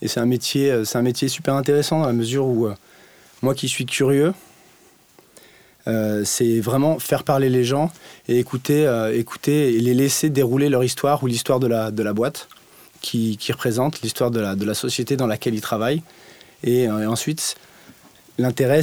c'est 0.07 0.19
un 0.19 0.25
métier, 0.25 0.71
euh, 0.71 0.83
un 0.93 1.01
métier 1.01 1.27
super 1.27 1.55
intéressant 1.55 2.03
à 2.03 2.07
la 2.07 2.13
mesure 2.13 2.45
où 2.45 2.67
euh, 2.67 2.75
moi 3.41 3.55
qui 3.55 3.67
suis 3.67 3.85
curieux, 3.85 4.33
euh, 5.87 6.23
c'est 6.25 6.59
vraiment 6.59 6.99
faire 6.99 7.23
parler 7.23 7.49
les 7.49 7.63
gens 7.63 7.91
et 8.27 8.39
écouter, 8.39 8.89
écouter 9.13 9.75
et 9.75 9.79
les 9.79 9.93
laisser 9.93 10.29
dérouler 10.29 10.69
leur 10.69 10.83
histoire 10.83 11.23
ou 11.23 11.27
l'histoire 11.27 11.59
de 11.59 11.67
la, 11.67 11.91
de 11.91 12.03
la 12.03 12.13
boîte 12.13 12.47
qui, 13.01 13.37
qui 13.37 13.51
représente, 13.51 14.01
l'histoire 14.01 14.31
de 14.31 14.39
la, 14.39 14.55
de 14.55 14.65
la 14.65 14.73
société 14.73 15.17
dans 15.17 15.27
laquelle 15.27 15.55
ils 15.55 15.61
travaillent. 15.61 16.01
Et, 16.63 16.89
ensuite, 16.89 17.55
l'intérêt 18.37 18.81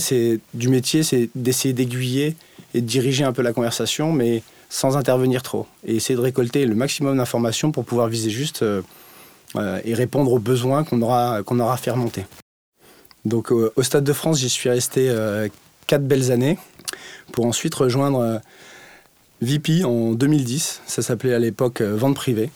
du 0.55 0.69
métier, 0.69 1.02
c'est 1.02 1.31
d'essayer 1.35 1.73
d'aiguiller 1.73 2.37
et 2.75 2.81
de 2.81 2.87
diriger 2.87 3.25
un 3.25 3.32
peu 3.32 3.43
la 3.43 3.52
conversation, 3.52 4.12
mais 4.12 4.43
sans 4.69 4.97
intervenir 4.97 5.43
trop. 5.43 5.67
Et 5.87 5.97
essayer 5.97 6.14
de 6.14 6.20
récolter 6.20 6.64
le 6.67 6.75
maximum 6.75 7.17
d'informations 7.17 7.73
pour 7.73 7.85
pouvoir 7.85 8.08
viser 8.08 8.31
juste 8.31 8.62
euh, 8.62 8.82
et 9.85 9.94
répondre 9.94 10.32
aux 10.32 10.38
besoins 10.38 10.85
qu'on 10.85 11.02
aura, 11.02 11.43
qu'on 11.43 11.58
aura 11.58 11.76
fait 11.76 11.91
remonter. 11.91 12.25
Donc 13.25 13.50
au 13.50 13.82
Stade 13.82 14.05
de 14.05 14.12
France, 14.12 14.38
j'y 14.38 14.49
suis 14.49 14.71
resté 14.71 15.09
euh, 15.11 15.49
quatre 15.87 16.07
belles 16.07 16.30
années 16.30 16.57
pour 17.33 17.47
ensuite 17.47 17.75
rejoindre 17.75 18.21
euh, 18.21 18.39
VP 19.41 19.85
en 19.85 20.13
2010. 20.13 20.83
Ça 20.87 21.03
s'appelait 21.03 21.35
à 21.35 21.39
l'époque 21.39 21.83
vente 21.83 22.15
privée. 22.15 22.51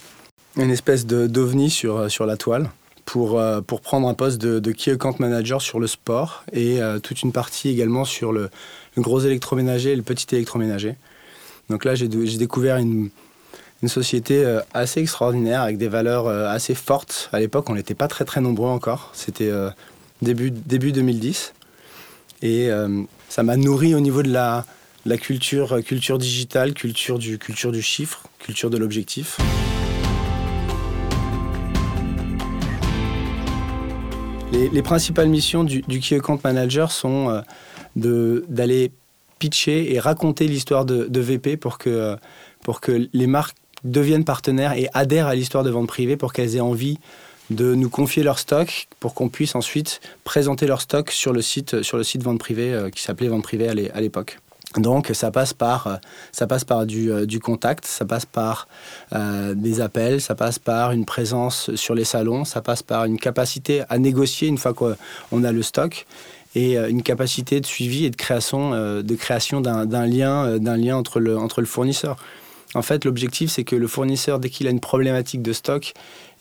Une 0.56 0.70
espèce 0.70 1.06
d'ovni 1.06 1.70
sur, 1.70 2.10
sur 2.10 2.26
la 2.26 2.36
toile 2.36 2.70
pour, 3.04 3.42
pour 3.66 3.80
prendre 3.80 4.08
un 4.08 4.14
poste 4.14 4.40
de, 4.40 4.92
Account 4.92 5.16
Manager 5.18 5.60
sur 5.60 5.80
le 5.80 5.88
sport 5.88 6.44
et 6.52 6.78
toute 7.02 7.22
une 7.22 7.32
partie 7.32 7.70
également 7.70 8.04
sur 8.04 8.32
le, 8.32 8.50
gros 8.96 9.18
électroménager 9.18 9.92
et 9.92 9.96
le 9.96 10.02
petit 10.02 10.32
électroménager. 10.32 10.94
Donc 11.70 11.84
là, 11.84 11.96
j'ai 11.96 12.06
découvert 12.06 12.76
une, 12.76 13.10
une 13.84 13.88
société 13.88 14.42
euh, 14.42 14.60
assez 14.72 15.00
extraordinaire 15.00 15.60
avec 15.60 15.76
des 15.76 15.88
valeurs 15.88 16.26
euh, 16.26 16.48
assez 16.48 16.74
fortes. 16.74 17.28
À 17.34 17.38
l'époque, 17.38 17.68
on 17.68 17.74
n'était 17.74 17.94
pas 17.94 18.08
très 18.08 18.24
très 18.24 18.40
nombreux 18.40 18.70
encore. 18.70 19.10
C'était 19.12 19.50
euh, 19.50 19.68
début, 20.22 20.50
début 20.50 20.90
2010. 20.90 21.52
Et 22.40 22.68
ça 23.34 23.42
m'a 23.42 23.56
nourri 23.56 23.96
au 23.96 23.98
niveau 23.98 24.22
de 24.22 24.30
la, 24.30 24.64
culture, 25.20 25.82
culture 25.84 26.18
digitale, 26.18 26.72
culture 26.72 27.18
du, 27.18 27.82
chiffre, 27.82 28.22
culture 28.38 28.70
de 28.70 28.76
l'objectif. 28.78 29.38
Les, 34.52 34.82
principales 34.82 35.28
missions 35.28 35.64
du, 35.64 35.82
du 35.82 35.98
Key 35.98 36.14
Account 36.14 36.38
Manager 36.44 36.92
sont 36.92 37.42
d'aller 37.96 38.92
pitcher 39.40 39.92
et 39.92 39.98
raconter 39.98 40.46
l'histoire 40.46 40.84
de, 40.84 41.20
VP 41.20 41.58
que, 41.80 42.16
pour 42.62 42.80
que 42.80 43.08
les 43.12 43.26
marques 43.26 43.56
deviennent 43.82 44.24
partenaires 44.24 44.74
et 44.74 44.88
adhèrent 44.94 45.26
à 45.26 45.34
l'histoire 45.34 45.64
de 45.64 45.70
vente 45.70 45.88
privée 45.88 46.16
pour 46.16 46.32
qu'elles 46.32 46.54
aient 46.54 46.60
envie 46.60 47.00
de 47.50 47.74
nous 47.74 47.90
confier 47.90 48.22
leur 48.22 48.38
stock 48.38 48.88
pour 49.00 49.14
qu'on 49.14 49.28
puisse 49.28 49.54
ensuite 49.54 50.00
présenter 50.24 50.66
leur 50.66 50.80
stock 50.80 51.10
sur 51.10 51.32
le 51.32 51.42
site, 51.42 51.82
sur 51.82 51.96
le 51.96 52.04
site 52.04 52.22
vente 52.22 52.38
privée 52.38 52.72
euh, 52.72 52.90
qui 52.90 53.02
s'appelait 53.02 53.28
vente 53.28 53.42
privée 53.42 53.68
à 53.68 54.00
l'époque. 54.00 54.38
Donc 54.78 55.10
ça 55.12 55.30
passe 55.30 55.52
par, 55.52 55.86
euh, 55.86 55.96
ça 56.32 56.46
passe 56.46 56.64
par 56.64 56.86
du, 56.86 57.12
euh, 57.12 57.26
du 57.26 57.38
contact, 57.38 57.84
ça 57.84 58.04
passe 58.04 58.26
par 58.26 58.66
des 59.54 59.80
appels, 59.80 60.20
ça 60.20 60.34
passe 60.34 60.58
par 60.58 60.90
une 60.92 61.04
présence 61.04 61.74
sur 61.76 61.94
les 61.94 62.04
salons, 62.04 62.44
ça 62.44 62.60
passe 62.60 62.82
par 62.82 63.04
une 63.04 63.18
capacité 63.18 63.82
à 63.88 63.98
négocier 63.98 64.48
une 64.48 64.58
fois 64.58 64.74
qu'on 64.74 65.44
a 65.44 65.52
le 65.52 65.62
stock 65.62 66.06
et 66.56 66.76
une 66.76 67.02
capacité 67.02 67.60
de 67.60 67.66
suivi 67.66 68.04
et 68.04 68.10
de 68.10 68.16
création, 68.16 68.70
de 69.02 69.14
création 69.14 69.60
d'un 69.60 70.06
lien, 70.06 70.58
lien 70.58 70.96
entre 70.96 71.20
le, 71.20 71.36
entre 71.36 71.60
le 71.60 71.66
fournisseur. 71.66 72.16
En 72.74 72.82
fait, 72.82 73.04
l'objectif, 73.04 73.50
c'est 73.50 73.64
que 73.64 73.76
le 73.76 73.86
fournisseur, 73.86 74.40
dès 74.40 74.50
qu'il 74.50 74.66
a 74.66 74.70
une 74.70 74.80
problématique 74.80 75.42
de 75.42 75.52
stock, 75.52 75.92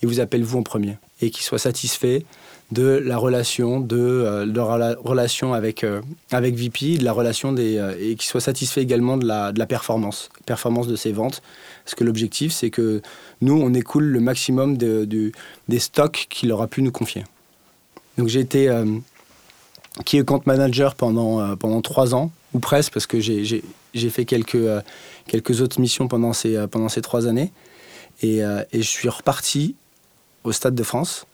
il 0.01 0.07
vous 0.07 0.19
appelle 0.19 0.43
vous 0.43 0.59
en 0.59 0.63
premier 0.63 0.97
et 1.21 1.29
qu'il 1.29 1.43
soit 1.43 1.59
satisfait 1.59 2.25
de 2.71 2.83
la 2.83 3.17
relation, 3.17 3.79
de, 3.79 3.97
euh, 3.97 4.45
la 4.45 4.95
relation 4.95 5.53
avec, 5.53 5.83
euh, 5.83 6.01
avec 6.31 6.55
VP, 6.55 6.97
de 6.97 7.03
la 7.03 7.13
relation 7.13 7.51
des, 7.51 7.77
euh, 7.77 7.95
et 7.99 8.15
qu'il 8.15 8.27
soit 8.27 8.41
satisfait 8.41 8.81
également 8.81 9.17
de 9.17 9.27
la, 9.27 9.51
de 9.51 9.59
la 9.59 9.67
performance, 9.67 10.29
performance 10.45 10.87
de 10.87 10.95
ses 10.95 11.11
ventes. 11.11 11.41
Parce 11.85 11.93
que 11.95 12.03
l'objectif, 12.03 12.51
c'est 12.51 12.71
que 12.71 13.01
nous, 13.41 13.53
on 13.61 13.73
écoule 13.73 14.05
le 14.05 14.19
maximum 14.19 14.77
de, 14.77 15.31
des 15.67 15.79
stocks 15.79 16.27
qu'il 16.29 16.51
aura 16.51 16.67
pu 16.67 16.81
nous 16.81 16.91
confier. 16.91 17.23
Donc 18.17 18.27
j'ai 18.27 18.39
été 18.39 18.69
key 20.05 20.19
account 20.19 20.41
manager 20.45 20.95
pendant, 20.95 21.55
pendant 21.57 21.81
trois 21.81 22.15
ans, 22.15 22.31
ou 22.53 22.59
presque, 22.59 22.93
parce 22.93 23.07
que 23.07 23.19
j'ai 23.19 24.09
fait 24.09 24.25
quelques, 24.25 24.57
quelques 25.27 25.61
autres 25.61 25.79
missions 25.79 26.07
pendant 26.07 26.33
ces, 26.33 26.67
pendant 26.67 26.89
ces 26.89 27.01
trois 27.01 27.27
années. 27.27 27.51
Et, 28.21 28.39
et 28.39 28.81
je 28.81 28.87
suis 28.87 29.09
reparti 29.09 29.75
au 30.43 30.51
Stade 30.51 30.75
de 30.75 30.83
France 30.83 31.25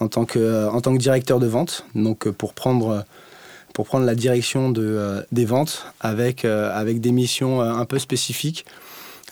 en 0.00 0.08
tant 0.08 0.24
que, 0.24 0.38
euh, 0.38 0.70
en 0.70 0.80
tant 0.80 0.92
que 0.92 0.98
directeur 0.98 1.38
de 1.38 1.46
vente, 1.46 1.86
donc 1.94 2.26
euh, 2.26 2.32
pour 2.32 2.52
prendre, 2.52 3.04
pour 3.72 3.86
prendre 3.86 4.04
la 4.04 4.14
direction 4.14 4.70
de, 4.70 4.82
euh, 4.82 5.22
des 5.32 5.44
ventes 5.44 5.86
avec, 6.00 6.44
avec 6.44 7.00
des 7.00 7.12
missions 7.12 7.60
un 7.60 7.84
peu 7.84 7.98
spécifiques, 7.98 8.64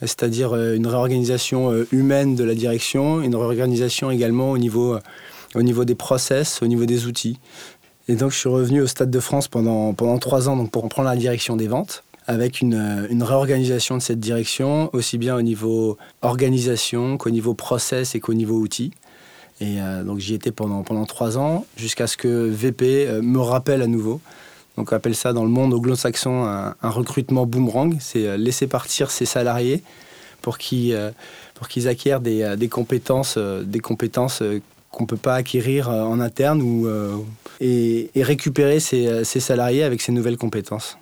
c'est-à-dire 0.00 0.54
une 0.56 0.86
réorganisation 0.86 1.72
humaine 1.92 2.34
de 2.34 2.44
la 2.44 2.54
direction, 2.54 3.22
une 3.22 3.36
réorganisation 3.36 4.10
également 4.10 4.50
au 4.50 4.58
niveau, 4.58 4.98
au 5.54 5.62
niveau 5.62 5.84
des 5.84 5.94
process, 5.94 6.60
au 6.62 6.66
niveau 6.66 6.84
des 6.84 7.06
outils. 7.06 7.38
Et 8.08 8.16
donc 8.16 8.32
je 8.32 8.36
suis 8.38 8.48
revenu 8.48 8.82
au 8.82 8.86
Stade 8.86 9.10
de 9.10 9.20
France 9.20 9.48
pendant, 9.48 9.94
pendant 9.94 10.18
trois 10.18 10.48
ans 10.48 10.56
donc 10.56 10.70
pour 10.70 10.88
prendre 10.88 11.08
la 11.08 11.16
direction 11.16 11.56
des 11.56 11.68
ventes 11.68 12.04
avec 12.26 12.60
une, 12.60 13.06
une, 13.10 13.22
réorganisation 13.22 13.98
de 13.98 14.02
cette 14.02 14.18
direction, 14.18 14.88
aussi 14.94 15.18
bien 15.18 15.36
au 15.36 15.42
niveau 15.42 15.98
organisation 16.22 17.18
qu'au 17.18 17.28
niveau 17.28 17.52
process 17.52 18.14
et 18.14 18.20
qu'au 18.20 18.32
niveau 18.32 18.56
outils. 18.56 18.92
Et 19.60 19.80
euh, 19.80 20.02
donc 20.02 20.18
j'y 20.18 20.34
étais 20.34 20.50
pendant, 20.50 20.82
pendant 20.82 21.04
trois 21.04 21.38
ans, 21.38 21.66
jusqu'à 21.76 22.06
ce 22.06 22.16
que 22.16 22.48
VP 22.48 23.06
euh, 23.06 23.22
me 23.22 23.38
rappelle 23.38 23.82
à 23.82 23.86
nouveau. 23.86 24.20
Donc 24.76 24.90
on 24.90 24.96
appelle 24.96 25.14
ça 25.14 25.32
dans 25.32 25.44
le 25.44 25.50
monde 25.50 25.72
anglo-saxon 25.72 26.44
un, 26.44 26.90
recrutement 26.90 27.46
boomerang. 27.46 27.96
C'est 28.00 28.26
euh, 28.26 28.36
laisser 28.36 28.66
partir 28.66 29.10
ses 29.10 29.26
salariés 29.26 29.82
pour 30.42 30.58
qu'ils 30.58 31.12
pour 31.54 31.68
acquièrent 31.86 32.20
des, 32.20 32.54
des, 32.58 32.68
compétences, 32.68 33.38
des 33.38 33.80
compétences 33.80 34.42
qu'on 34.94 35.04
ne 35.04 35.08
peut 35.08 35.16
pas 35.16 35.34
acquérir 35.34 35.88
en 35.88 36.20
interne 36.20 36.62
ou, 36.62 36.88
et, 37.60 38.10
et, 38.14 38.22
récupérer 38.22 38.80
ses, 38.80 39.24
ses 39.24 39.40
salariés 39.40 39.82
avec 39.82 40.00
ces 40.00 40.12
nouvelles 40.12 40.38
compétences. 40.38 40.96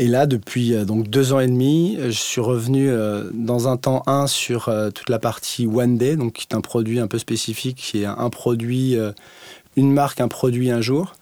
Et 0.00 0.06
là, 0.06 0.24
depuis 0.24 0.74
euh, 0.74 0.86
donc 0.86 1.08
deux 1.08 1.34
ans 1.34 1.40
et 1.40 1.46
demi, 1.46 1.98
je 2.02 2.10
suis 2.12 2.40
revenu 2.40 2.88
euh, 2.88 3.24
dans 3.34 3.68
un 3.68 3.76
temps 3.76 4.02
1 4.06 4.28
sur 4.28 4.70
euh, 4.70 4.88
toute 4.88 5.10
la 5.10 5.18
partie 5.18 5.66
One 5.66 5.98
Day, 5.98 6.16
donc 6.16 6.32
qui 6.32 6.46
est 6.50 6.56
un 6.56 6.62
produit 6.62 7.00
un 7.00 7.06
peu 7.06 7.18
spécifique, 7.18 7.76
qui 7.76 8.00
est 8.00 8.06
un 8.06 8.30
produit, 8.30 8.96
une 9.76 9.92
marque, 9.92 10.22
un 10.22 10.28
produit, 10.28 10.70
un 10.70 10.80
jour. 10.80 11.12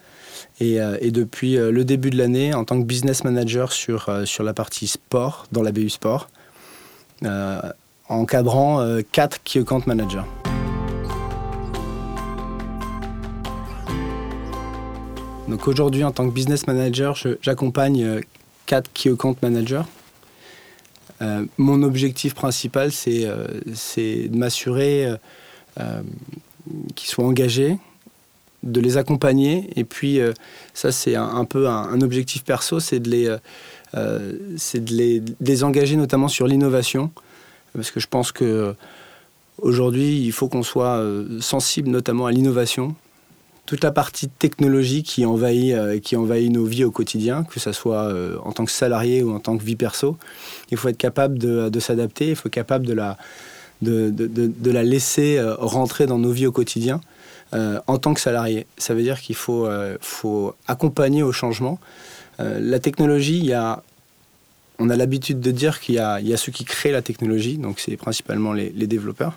Et, 0.61 0.79
depuis 1.11 1.57
le 1.57 1.85
début 1.85 2.11
de 2.11 2.19
l'année, 2.19 2.55
en 2.55 2.65
tant 2.65 2.81
que 2.81 2.85
business 2.85 3.25
manager 3.25 3.73
sur, 3.73 4.11
sur 4.25 4.45
la 4.45 4.55
partie 4.55 4.87
sport, 4.87 5.47
dans 5.51 5.63
la 5.63 5.73
BU 5.73 5.89
Sport, 5.89 6.29
encadrant 8.09 8.85
quatre 9.13 9.43
key 9.43 9.61
account 9.61 9.83
managers. 9.87 10.48
Donc 15.49 15.67
aujourd'hui, 15.67 16.05
en 16.05 16.13
tant 16.13 16.29
que 16.29 16.35
business 16.35 16.67
manager, 16.67 17.17
j'accompagne 17.41 18.21
quatre 18.67 18.93
key 18.93 19.11
account 19.11 19.37
managers. 19.43 19.83
Euh, 21.23 21.45
mon 21.57 21.83
objectif 21.83 22.35
principal, 22.35 22.93
c'est 22.93 23.25
euh, 23.25 23.47
de 23.67 24.37
m'assurer 24.37 25.15
euh, 25.81 26.03
qu'ils 26.95 27.09
soient 27.09 27.25
engagés, 27.25 27.79
de 28.63 28.81
les 28.81 28.99
accompagner. 28.99 29.71
Et 29.77 29.85
puis, 29.85 30.21
ça, 30.75 30.93
c'est 30.93 31.17
un, 31.17 31.45
peu 31.47 31.67
un, 31.67 32.01
objectif 32.03 32.45
perso, 32.45 32.79
c'est 32.79 33.01
de, 33.01 33.09
les, 33.09 33.37
de 33.95 34.95
les, 34.95 35.21
de 35.21 35.35
les 35.41 35.65
engager 35.65 35.97
notamment 35.97 36.29
sur 36.29 36.47
l'innovation. 36.47 37.11
Parce 37.75 37.91
que 37.91 38.01
je 38.01 38.07
pense 38.07 38.33
que 38.33 38.75
aujourd'hui, 39.63 40.21
il 40.21 40.33
faut 40.33 40.49
qu'on 40.49 40.63
soit 40.63 41.03
sensible 41.41 41.89
notamment 41.89 42.27
à 42.27 42.33
l'innovation 42.33 42.95
toute 43.69 43.85
la 43.85 43.93
partie 43.93 44.29
technologie 44.29 45.03
qui 45.03 45.27
envahit, 45.27 45.75
euh, 45.75 46.01
qui 46.01 46.17
envahit 46.17 46.51
nos 46.51 46.65
vies 46.65 46.85
au 46.85 46.91
quotidien, 46.91 47.45
que 47.45 47.61
ce 47.61 47.71
soit 47.73 48.05
euh, 48.05 48.39
en 48.43 48.53
tant 48.53 48.65
que 48.65 48.71
salarié 48.71 49.23
ou 49.23 49.35
en 49.35 49.41
tant 49.41 49.59
que 49.59 49.63
vie 49.63 49.77
perso. 49.77 50.17
Il 50.71 50.79
faut 50.79 50.89
être 50.89 50.97
capable 50.97 51.39
de, 51.39 51.79
s'adapter, 51.79 52.31
il 52.31 52.35
faut 52.35 52.49
être 52.49 52.55
capable 52.55 52.87
de 52.87 52.95
la, 52.95 53.19
laisser 54.83 55.37
euh, 55.37 55.55
rentrer 55.59 56.07
dans 56.07 56.17
nos 56.17 56.31
vies 56.31 56.47
au 56.47 56.53
quotidien 56.53 57.03
en 57.53 57.99
tant 57.99 58.15
que 58.15 58.21
salarié. 58.21 58.67
Ça 58.79 58.95
veut 58.95 59.03
dire 59.03 59.21
qu'il 59.21 59.37
faut, 59.37 59.69
accompagner 60.67 61.23
au 61.23 61.33
changement. 61.33 61.79
la 62.39 62.79
technologie, 62.79 63.39
il 63.39 63.47
y 63.47 63.55
a, 63.55 63.83
on 64.79 64.89
a 64.89 64.97
l'habitude 64.97 65.41
de 65.41 65.51
dire 65.51 65.81
qu'il 65.81 65.95
y 65.95 65.99
y 65.99 66.35
a 66.35 66.37
ceux 66.37 66.53
qui 66.53 66.65
créent 66.65 66.93
la 66.93 67.03
technologie, 67.03 67.57
donc 67.59 67.81
c'est 67.81 67.97
principalement 67.97 68.53
les 68.55 68.87
développeurs. 68.87 69.35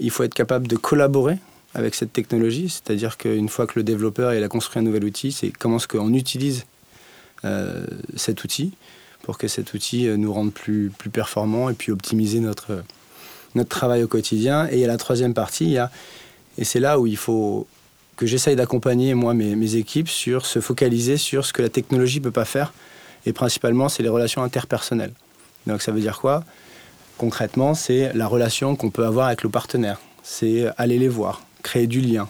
il 0.00 0.10
faut 0.10 0.22
être 0.22 0.34
capable 0.34 0.68
de 0.68 0.76
collaborer 0.76 1.38
avec 1.76 1.94
cette 1.94 2.12
technologie. 2.12 2.70
C'est-à-dire 2.70 3.18
qu'une 3.18 3.48
fois 3.48 3.66
que 3.66 3.74
le 3.76 3.82
développeur 3.82 4.30
a 4.30 4.48
construit 4.48 4.80
un 4.80 4.82
nouvel 4.82 5.04
outil, 5.04 5.30
c'est 5.30 5.50
comment 5.50 5.76
est-ce 5.76 5.86
qu'on 5.86 6.14
utilise 6.14 6.64
euh, 7.44 7.84
cet 8.16 8.42
outil 8.44 8.72
pour 9.22 9.36
que 9.36 9.46
cet 9.46 9.74
outil 9.74 10.08
euh, 10.08 10.16
nous 10.16 10.32
rende 10.32 10.52
plus, 10.52 10.90
plus 10.96 11.10
performant 11.10 11.68
et 11.68 11.74
puis 11.74 11.92
optimiser 11.92 12.40
notre, 12.40 12.82
notre 13.54 13.68
travail 13.68 14.02
au 14.02 14.08
quotidien. 14.08 14.68
Et 14.70 14.76
il 14.76 14.78
y 14.78 14.84
a 14.84 14.88
la 14.88 14.96
troisième 14.96 15.34
partie, 15.34 15.64
il 15.64 15.72
y 15.72 15.78
a, 15.78 15.90
et 16.56 16.64
c'est 16.64 16.80
là 16.80 16.98
où 16.98 17.06
il 17.06 17.18
faut 17.18 17.66
que 18.16 18.24
j'essaye 18.24 18.56
d'accompagner 18.56 19.12
moi 19.12 19.34
mes, 19.34 19.54
mes, 19.54 19.76
équipes 19.76 20.08
sur 20.08 20.46
se 20.46 20.60
focaliser 20.60 21.18
sur 21.18 21.44
ce 21.44 21.52
que 21.52 21.60
la 21.60 21.68
technologie 21.68 22.20
ne 22.20 22.24
peut 22.24 22.30
pas 22.30 22.46
faire. 22.46 22.72
Et 23.26 23.34
principalement, 23.34 23.90
c'est 23.90 24.02
les 24.02 24.08
relations 24.08 24.42
interpersonnelles. 24.42 25.12
Donc 25.66 25.82
ça 25.82 25.92
veut 25.92 26.00
dire 26.00 26.18
quoi? 26.20 26.42
Concrètement, 27.18 27.74
c'est 27.74 28.14
la 28.14 28.26
relation 28.26 28.76
qu'on 28.76 28.90
peut 28.90 29.04
avoir 29.04 29.26
avec 29.26 29.44
nos 29.44 29.50
partenaires. 29.50 30.00
C'est 30.22 30.66
aller 30.78 30.98
les 30.98 31.08
voir, 31.08 31.45
créer 31.66 31.88
du 31.88 32.00
lien 32.00 32.28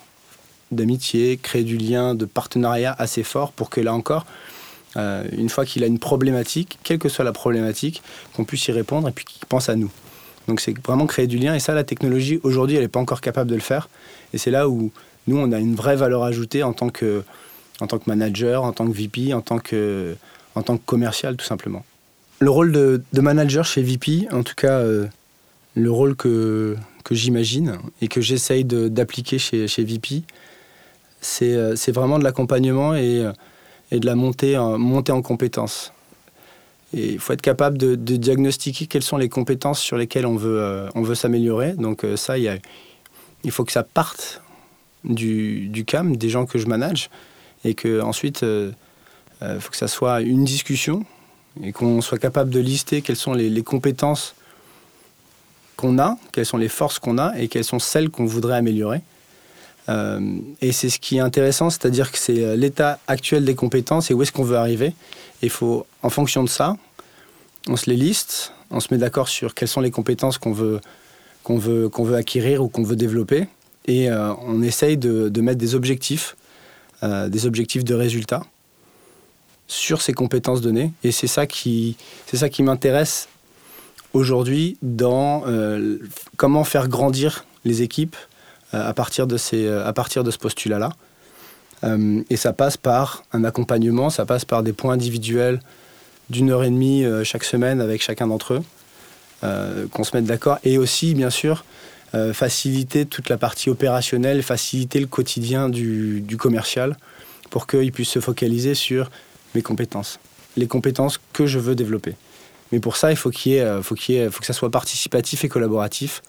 d'amitié, 0.71 1.37
créer 1.37 1.63
du 1.63 1.77
lien 1.77 2.15
de 2.15 2.25
partenariat 2.25 2.97
assez 2.99 3.23
fort 3.23 3.53
pour 3.53 3.69
que 3.69 3.83
là 3.83 3.93
encore, 3.93 4.25
euh, 4.97 5.25
une 5.37 5.51
fois 5.51 5.67
qu'il 5.67 5.85
a 5.85 5.87
une 5.87 5.99
problématique, 5.99 6.79
quelle 6.83 6.99
que 6.99 7.11
soit 7.11 7.25
la 7.25 7.33
problématique, 7.33 8.03
qu'on 8.33 8.45
puisse 8.45 8.67
y 8.67 8.73
répondre 8.73 9.09
et 9.09 9.13
puis 9.13 9.27
qu'il 9.27 9.45
pense 9.47 9.69
à 9.69 9.77
nous. 9.77 9.91
Donc 10.49 10.61
c'est 10.61 10.75
vraiment 10.87 11.07
créer 11.07 11.27
du 11.27 11.37
lien 11.37 11.55
et 11.55 11.61
ça, 11.61 11.75
la 11.75 11.85
technologie, 11.85 12.41
aujourd'hui, 12.45 12.77
elle 12.77 12.83
n'est 12.83 12.89
pas 12.89 12.99
encore 12.99 13.21
capable 13.21 13.51
de 13.51 13.55
le 13.55 13.61
faire. 13.61 13.91
Et 14.33 14.39
c'est 14.39 14.51
là 14.51 14.71
où 14.71 14.91
nous, 15.27 15.37
on 15.37 15.53
a 15.53 15.59
une 15.59 15.75
vraie 15.75 15.97
valeur 15.97 16.25
ajoutée 16.25 16.63
en 16.63 16.73
tant 16.73 16.89
que, 16.89 17.23
en 17.81 17.87
tant 17.87 17.99
que 17.99 18.09
manager, 18.09 18.65
en 18.65 18.73
tant 18.73 18.87
que 18.87 18.97
VP, 18.97 19.35
en 19.35 19.43
tant 19.43 19.59
que, 19.59 20.17
en 20.55 20.63
tant 20.63 20.79
que 20.79 20.87
commercial, 20.87 21.37
tout 21.37 21.45
simplement. 21.45 21.85
Le 22.39 22.49
rôle 22.49 22.73
de, 22.73 23.03
manager 23.13 23.67
chez 23.67 23.83
VP, 23.83 24.29
en 24.33 24.43
tout 24.43 24.55
cas, 24.57 24.79
euh, 24.79 25.07
le 25.77 25.91
rôle 25.91 26.17
que, 26.17 26.75
que 27.05 27.15
j'imagine 27.15 27.79
et 28.01 28.09
que 28.09 28.21
j'essaye 28.21 28.65
d'appliquer 28.65 29.39
chez, 29.39 29.69
chez 29.69 29.85
VP, 29.85 30.23
euh, 31.43 31.77
c'est 31.77 31.93
vraiment 31.93 32.19
de 32.19 32.25
l'accompagnement 32.25 32.95
et, 32.95 33.21
euh, 33.21 33.33
et, 33.91 34.01
de 34.01 34.07
la 34.07 34.15
montée 34.15 34.57
en, 34.57 34.79
montée 34.79 35.13
en 35.13 35.23
compétences. 35.23 35.93
Et 36.95 37.13
il 37.13 37.19
faut 37.19 37.35
être 37.35 37.43
capable 37.43 37.77
de, 37.77 37.95
diagnostiquer 37.95 38.87
quelles 38.87 39.03
sont 39.03 39.19
les 39.19 39.29
compétences 39.29 39.81
sur 39.81 39.99
lesquelles 39.99 40.25
on 40.25 40.37
veut, 40.37 40.61
euh, 40.61 40.89
veut 40.95 41.15
s'améliorer. 41.15 41.73
Donc 41.75 42.07
ça, 42.17 42.39
il, 42.39 42.61
faut 43.51 43.65
que 43.65 43.73
ça 43.73 43.83
parte 43.83 44.41
du, 45.05 45.69
du, 45.69 45.85
CAM, 45.85 46.17
des 46.17 46.31
gens 46.31 46.47
que 46.47 46.59
je 46.59 46.67
manage, 46.67 47.11
et 47.65 47.75
qu'ensuite, 47.75 48.43
il 48.43 49.61
faut 49.61 49.71
que 49.71 49.77
ça 49.77 49.89
soit 49.89 50.23
une 50.23 50.45
discussion 50.45 51.05
et 51.63 51.73
qu'on 51.73 52.01
soit 52.01 52.19
capable 52.19 52.51
de 52.51 52.61
lister 52.61 53.03
quelles 53.03 53.17
sont 53.17 53.35
les 53.35 53.63
compétences 53.63 54.37
qu'on 55.77 55.99
a, 55.99 56.17
quelles 56.33 56.47
sont 56.47 56.57
les 56.57 56.69
forces 56.69 56.99
qu'on 56.99 57.19
a 57.19 57.39
et 57.39 57.49
quelles 57.49 57.65
sont 57.65 57.79
celles 57.79 58.11
qu'on 58.11 58.25
voudrait 58.25 58.57
améliorer. 58.57 59.01
Euh, 59.89 60.39
et 60.61 60.73
c'est 60.73 60.91
ce 60.91 60.99
qui 60.99 61.19
est 61.19 61.21
intéressant, 61.21 61.71
c'est-à-dire 61.71 62.11
que 62.11 62.19
c'est 62.19 62.43
euh, 62.43 62.57
l'état 62.57 62.99
actuel 63.07 63.45
des 63.45 63.55
compétences 63.55 64.11
et 64.11 64.15
où 64.15 64.23
est-ce 64.23 64.33
qu'on 64.33 64.43
veut 64.43 64.57
arriver. 64.57 64.95
Il 65.43 65.51
faut, 65.51 65.87
en 66.03 66.11
fonction 66.11 66.43
de 66.43 66.49
ça, 66.49 66.77
on 67.69 67.77
se 67.77 67.89
les 67.89 67.97
liste, 67.97 68.53
on 68.71 68.81
se 68.81 68.89
met 68.91 68.99
d'accord 68.99 69.29
sur 69.29 69.55
quelles 69.55 69.69
sont 69.69 69.81
les 69.81 69.93
compétences 69.93 70.39
qu'on 70.39 70.53
veut, 70.53 70.81
qu'on 71.45 71.59
veut, 71.59 71.89
qu'on 71.89 72.05
veut 72.05 72.17
acquérir 72.17 72.63
ou 72.63 72.69
qu'on 72.69 72.83
veut 72.83 72.97
développer, 72.97 73.47
et 73.87 74.11
euh, 74.11 74.33
on 74.41 74.63
essaye 74.63 74.97
de, 74.97 75.29
de, 75.29 75.41
mettre 75.41 75.59
des 75.59 75.75
objectifs, 75.75 76.37
des 77.03 77.47
objectifs 77.47 77.85
de 77.85 77.95
résultats 77.95 78.43
sur 79.69 80.03
ces 80.03 80.13
compétences 80.13 80.61
données. 80.61 80.93
Et 81.05 81.13
c'est 81.13 81.27
ça 81.27 81.47
qui, 81.47 81.97
c'est 82.27 82.39
ça 82.39 82.49
qui 82.49 82.65
m'intéresse 82.65 83.29
aujourd'hui 84.13 84.79
dans 84.83 85.45
euh, 85.47 85.99
comment 86.37 86.65
faire 86.65 86.89
grandir 86.89 87.45
les 87.65 87.83
équipes 87.83 88.17
euh, 88.75 88.89
à, 88.89 88.95
partir 88.95 89.27
de 89.27 89.37
ces, 89.37 89.67
euh, 89.67 89.87
à 89.87 89.93
partir 89.93 90.25
de 90.25 90.31
ce 90.31 90.39
postulat-là. 90.39 90.91
et 92.31 92.37
ça 92.37 92.53
passe 92.53 92.77
par 92.77 93.23
un 93.33 93.45
accompagnement, 93.45 94.11
ça 94.11 94.25
passe 94.25 94.45
par 94.45 94.63
des 94.63 94.73
points 94.73 94.95
individuels 94.95 95.61
d'une 96.31 96.51
heure 96.51 96.65
et 96.65 96.71
demie 96.71 97.05
chaque 97.23 97.45
semaine 97.45 97.81
avec 97.81 98.03
chacun 98.03 98.27
d'entre 98.27 98.55
eux, 98.55 98.63
qu'on 99.93 100.03
se 100.03 100.17
mette 100.17 100.25
d'accord. 100.25 100.59
Et 100.65 100.79
aussi, 100.79 101.15
bien 101.15 101.31
sûr, 101.31 101.65
faciliter 102.33 103.05
toute 103.07 103.29
la 103.29 103.37
partie 103.37 103.71
opérationnelle, 103.71 104.43
faciliter 104.43 104.99
le 104.99 105.07
quotidien 105.07 105.69
du, 105.69 106.23
du 106.23 106.37
commercial 106.37 106.97
pour 107.51 107.69
qu'il 107.69 107.93
puisse 107.93 108.09
se 108.09 108.21
focaliser 108.21 108.75
sur 108.75 109.11
mes 109.55 109.63
compétences, 109.63 110.19
les 110.57 110.67
compétences 110.67 111.21
que 111.35 111.47
je 111.47 111.61
veux 111.61 111.77
développer. 111.77 112.15
Mais 112.73 112.81
pour 112.81 112.97
ça, 112.97 113.11
il 113.11 113.17
faut 113.17 113.31
qu'il 113.31 113.53
y 113.53 113.57
ait, 113.57 113.63
euh, 113.63 113.83
faut 113.83 113.95
qu'il 113.95 114.31
que 114.31 114.47
ça 114.47 114.53
soit 114.53 114.71
participatif 114.71 115.45
et 115.45 115.49
collaboratif. 115.49 116.23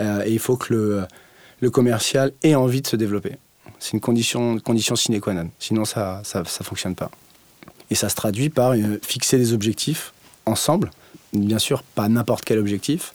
Euh, 0.00 0.24
et 0.24 0.32
il 0.32 0.38
faut 0.38 0.56
que 0.56 1.06
le, 1.60 1.70
commercial 1.70 2.32
ait 2.42 2.54
envie 2.54 2.82
de 2.82 2.86
se 2.86 2.96
développer. 2.96 3.36
C'est 3.78 3.92
une 3.92 4.00
condition, 4.00 4.58
sine 4.96 5.20
qua 5.20 5.32
non. 5.32 5.50
Sinon, 5.58 5.84
ça 5.84 6.22
ne 6.34 6.64
fonctionne 6.64 6.94
pas. 6.94 7.10
Et 7.90 7.94
ça 7.94 8.08
se 8.08 8.14
traduit 8.14 8.50
par 8.50 8.72
euh, 8.72 8.98
fixer 9.02 9.38
des 9.38 9.52
objectifs 9.52 10.12
ensemble. 10.46 10.90
Bien 11.32 11.58
sûr, 11.58 11.82
pas 11.82 12.08
n'importe 12.08 12.44
quel 12.44 12.58
objectif, 12.58 13.14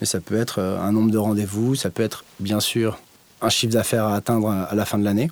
mais 0.00 0.06
ça 0.06 0.20
peut 0.20 0.36
être 0.36 0.60
un 0.60 0.92
nombre 0.92 1.10
de 1.10 1.18
rendez-vous, 1.18 1.74
ça 1.74 1.90
peut 1.90 2.02
être 2.02 2.24
bien 2.38 2.58
sûr 2.58 2.98
un 3.42 3.50
chiffre 3.50 3.72
d'affaires 3.72 4.04
à 4.04 4.16
atteindre 4.16 4.48
à 4.48 4.74
la 4.74 4.84
fin 4.86 4.98
de 4.98 5.04
l'année. 5.04 5.30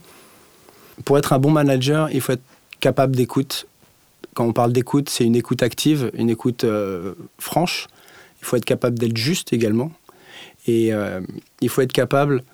Pour 1.04 1.16
être 1.16 1.32
un 1.32 1.38
bon 1.38 1.50
manager, 1.50 2.10
il 2.10 2.20
faut 2.20 2.32
être 2.32 2.42
capable 2.80 3.16
d'écoute 3.16 3.66
quand 4.38 4.46
on 4.46 4.52
parle 4.52 4.72
d'écoute, 4.72 5.08
c'est 5.08 5.24
une 5.24 5.34
écoute 5.34 5.64
active, 5.64 6.12
une 6.14 6.30
écoute 6.30 6.62
euh, 6.62 7.14
franche. 7.40 7.88
Il 8.40 8.44
faut 8.44 8.54
être 8.54 8.64
capable 8.64 8.96
d'être 8.96 9.16
juste 9.16 9.52
également. 9.52 9.90
Et 10.68 10.94
euh, 10.94 11.20
il 11.60 11.68
faut 11.68 11.80
être 11.80 11.92
capable, 11.92 12.44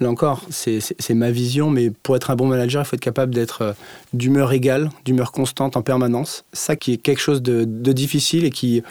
là 0.00 0.08
encore, 0.08 0.40
c'est 0.48 1.10
ma 1.10 1.30
vision, 1.30 1.68
mais 1.68 1.90
pour 1.90 2.16
être 2.16 2.30
un 2.30 2.34
bon 2.34 2.46
manager, 2.46 2.80
il 2.82 2.86
faut 2.86 2.96
être 2.96 3.02
capable 3.02 3.34
d'être 3.34 3.60
euh, 3.60 3.72
d'humeur 4.14 4.54
égale, 4.54 4.88
d'humeur 5.04 5.32
constante 5.32 5.76
en 5.76 5.82
permanence. 5.82 6.46
Ça 6.54 6.76
qui 6.76 6.94
est 6.94 6.96
quelque 6.96 7.20
chose 7.20 7.42
de, 7.42 7.64
difficile 7.92 8.46
et 8.46 8.50
qui, 8.50 8.82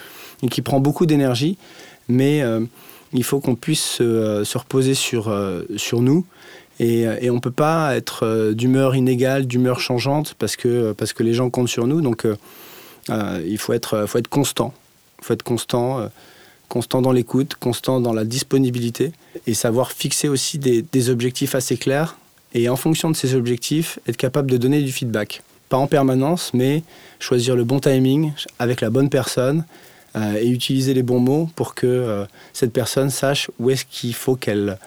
qui 0.52 0.62
prend 0.62 0.80
beaucoup 0.80 1.08
d'énergie, 1.08 1.58
mais 2.08 2.44
il 3.14 3.24
faut 3.24 3.40
qu'on 3.40 3.56
puisse 3.56 3.98
se 3.98 4.58
reposer 4.60 4.94
sur, 4.94 5.36
sur 5.76 6.04
nous 6.04 6.24
euh, 6.82 7.18
et, 7.22 7.30
on 7.30 7.36
ne 7.36 7.40
peut 7.40 7.52
pas 7.52 7.96
être 7.96 8.26
euh, 8.26 8.54
d'humeur 8.54 8.96
inégale, 8.96 9.48
d'humeur 9.48 9.80
changeante, 9.80 10.36
parce 10.38 10.56
que, 10.56 10.92
parce 10.94 11.14
que 11.14 11.24
les 11.24 11.34
gens 11.34 11.50
comptent 11.50 11.70
sur 11.70 11.88
nous. 11.88 12.02
Donc 12.02 12.26
euh, 12.26 13.42
il 13.46 13.58
faut 13.58 13.74
être, 13.74 14.06
faut 14.08 14.18
être 14.18 14.28
constant. 14.28 14.74
Il 15.20 15.26
faut 15.26 15.34
être 15.34 15.44
constant, 15.44 16.10
constant 16.70 17.02
dans 17.02 17.12
l'écoute, 17.12 17.56
constant 17.56 18.00
dans 18.00 18.14
la 18.14 18.26
disponibilité, 18.26 19.12
et 19.48 19.54
savoir 19.54 19.92
fixer 19.92 20.28
aussi 20.28 20.60
des, 20.60 21.10
objectifs 21.10 21.56
assez 21.56 21.78
clairs. 21.78 22.18
Et 22.54 22.70
en 22.70 22.76
fonction 22.76 23.10
de 23.10 23.16
ces 23.16 23.36
objectifs, 23.36 24.00
être 24.08 24.18
capable 24.18 24.52
de 24.52 24.58
donner 24.58 24.82
du 24.82 24.92
feedback. 24.92 25.42
Pas 25.70 25.78
en 25.78 25.88
permanence, 25.88 26.52
mais 26.54 26.84
choisir 27.20 27.56
le 27.56 27.64
bon 27.64 27.80
timing 27.80 28.34
avec 28.60 28.82
la 28.82 28.90
bonne 28.90 29.10
personne 29.10 29.66
et 30.16 30.48
utiliser 30.48 30.94
les 30.94 31.04
bons 31.04 31.20
mots 31.20 31.50
pour 31.56 31.76
que 31.76 32.26
cette 32.54 32.72
personne 32.72 33.10
sache 33.10 33.50
où 33.60 33.70
est-ce 33.70 33.86
qu'il 33.86 34.14
faut 34.14 34.36
qu'elle 34.36 34.78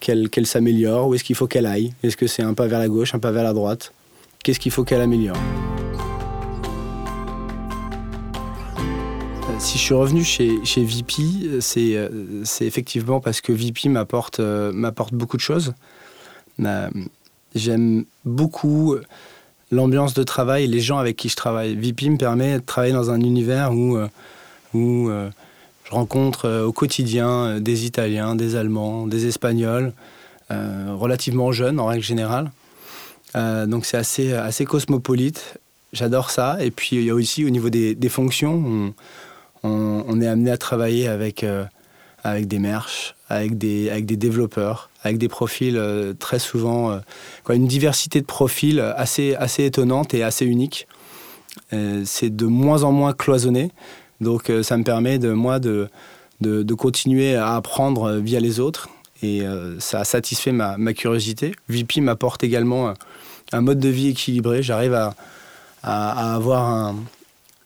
qu'elle 0.00 0.46
s'améliore 0.46 1.08
Où 1.08 1.14
est-ce 1.14 1.24
qu'il 1.24 1.36
faut 1.36 1.46
qu'elle 1.46 1.66
aille? 1.66 1.94
Est-ce 2.02 2.16
que 2.16 2.26
c'est 2.26 2.42
un 2.42 2.54
pas 2.54 2.66
vers 2.66 2.78
la 2.78 2.88
gauche, 2.88 3.14
un 3.14 3.18
pas 3.18 3.32
vers 3.32 3.44
la 3.44 3.52
droite? 3.52 3.92
Qu'est-ce 4.42 4.60
qu'il 4.60 4.72
faut 4.72 4.84
qu'elle 4.84 5.00
améliore? 5.00 5.36
Euh, 8.78 9.56
Si 9.58 9.78
je 9.78 9.82
suis 9.82 9.94
revenu 9.94 10.22
chez, 10.22 10.64
chez 10.64 10.84
VP, 10.84 11.22
euh, 11.44 12.42
c'est 12.44 12.66
effectivement 12.66 13.20
parce 13.20 13.40
que 13.40 13.52
VP 13.52 13.88
m'apporte 13.88 14.40
euh, 14.40 14.72
beaucoup 15.12 15.36
de 15.36 15.42
choses. 15.42 15.74
J'aime 17.54 18.04
beaucoup 18.24 18.96
l'ambiance 19.70 20.14
de 20.14 20.22
travail 20.22 20.66
les 20.66 20.80
gens 20.80 20.98
avec 20.98 21.16
qui 21.16 21.28
je 21.28 21.36
travaille. 21.36 21.74
VP 21.74 22.10
me 22.10 22.18
permet 22.18 22.58
de 22.58 22.64
travailler 22.64 22.92
dans 22.92 23.10
un 23.10 23.20
univers 23.20 23.72
où, 23.72 23.98
où 24.74 25.10
je 25.86 25.92
rencontre 25.92 26.46
euh, 26.46 26.64
au 26.64 26.72
quotidien 26.72 27.28
euh, 27.28 27.60
des 27.60 27.86
Italiens, 27.86 28.34
des 28.34 28.56
Allemands, 28.56 29.06
des 29.06 29.26
Espagnols, 29.26 29.92
euh, 30.50 30.94
relativement 30.94 31.52
jeunes 31.52 31.78
en 31.80 31.86
règle 31.86 32.04
générale. 32.04 32.50
donc 33.34 33.84
c'est 33.84 33.98
assez, 33.98 34.32
assez 34.32 34.64
cosmopolite. 34.64 35.58
J'adore 35.92 36.30
ça. 36.30 36.56
Et 36.60 36.70
puis 36.70 36.96
il 36.96 37.04
y 37.04 37.10
a 37.10 37.14
aussi 37.14 37.44
au 37.44 37.50
niveau 37.50 37.70
des, 37.70 38.08
fonctions, 38.08 38.94
on, 39.62 40.20
est 40.20 40.26
amené 40.26 40.50
à 40.50 40.56
travailler 40.56 41.06
avec, 41.06 41.44
avec 42.24 42.48
des 42.48 42.58
merches, 42.58 43.14
avec 43.28 43.58
des, 43.58 43.90
avec 43.90 44.06
des 44.06 44.16
développeurs, 44.16 44.88
avec 45.02 45.18
des 45.18 45.28
profils 45.28 45.78
très 46.18 46.38
souvent, 46.38 46.98
une 47.50 47.66
diversité 47.66 48.20
de 48.20 48.26
profils 48.26 48.80
assez, 48.96 49.34
assez 49.34 49.64
étonnante 49.64 50.14
et 50.14 50.22
assez 50.22 50.46
unique. 50.46 50.86
c'est 52.04 52.34
de 52.34 52.46
moins 52.46 52.84
en 52.84 52.92
moins 52.92 53.12
cloisonné. 53.12 53.70
Donc 54.20 54.50
euh, 54.50 54.62
ça 54.62 54.76
me 54.76 54.84
permet 54.84 55.18
de 55.18 55.32
moi 55.32 55.58
de, 55.58 55.88
de, 56.40 56.74
continuer 56.74 57.34
à 57.34 57.56
apprendre 57.56 58.14
via 58.14 58.40
les 58.40 58.60
autres 58.60 58.88
et 59.22 59.42
euh, 59.42 59.78
ça 59.80 60.00
a 60.00 60.04
satisfait 60.04 60.52
ma, 60.52 60.76
curiosité. 60.94 61.54
VP 61.68 62.00
m'apporte 62.00 62.44
également 62.44 62.92
un, 63.52 63.60
mode 63.60 63.78
de 63.78 63.88
vie 63.88 64.08
équilibré. 64.08 64.62
J'arrive 64.62 64.94
à, 64.94 65.14
à, 65.82 66.34
avoir 66.34 66.94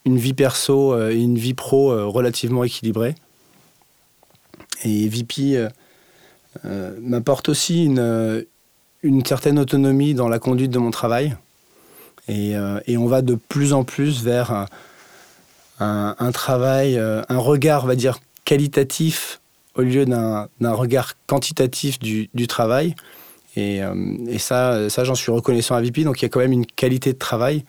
une 0.05 0.19
vie 0.19 0.35
perso 0.35 0.93
euh, 0.93 1.11
et 1.11 1.19
une 1.19 1.39
vie 1.39 1.55
pro 1.55 2.11
relativement 2.11 2.65
équilibrée. 2.65 3.15
Et 4.85 5.09
VP 5.09 5.69
m'apporte 7.03 7.49
aussi 7.49 7.85
une, 7.85 8.47
une, 9.03 9.25
certaine 9.25 9.59
autonomie 9.59 10.15
dans 10.15 10.29
la 10.29 10.39
conduite 10.39 10.71
de 10.71 10.79
mon 10.79 10.91
travail. 10.91 11.37
Et, 12.29 12.55
et 12.87 12.97
on 12.97 13.07
va 13.07 13.21
de 13.21 13.35
plus 13.35 13.75
en 13.75 13.85
plus 13.85 14.23
vers 14.23 14.67
un, 15.81 16.33
travail, 16.33 16.97
euh, 16.99 17.23
un 17.29 17.39
regard, 17.39 17.85
on 17.85 17.87
va 17.87 17.97
dire, 17.97 18.19
qualitatif 18.45 19.41
au 19.75 19.83
lieu 19.83 20.05
d'un 20.05 20.49
regard 20.63 21.15
quantitatif 21.27 21.99
du, 21.99 22.47
travail. 22.47 22.95
Et, 23.57 23.83
euh, 23.83 23.95
et, 24.29 24.39
ça, 24.39 24.89
ça 24.91 25.05
j'en 25.05 25.15
suis 25.15 25.33
reconnaissant 25.33 25.75
à 25.75 25.81
VP. 25.81 26.05
Donc 26.05 26.21
il 26.21 26.25
y 26.25 26.27
a 26.27 26.29
quand 26.29 26.41
même 26.41 26.53
une 26.53 26.67
qualité 26.67 27.13
de 27.13 27.19
travail, 27.19 27.65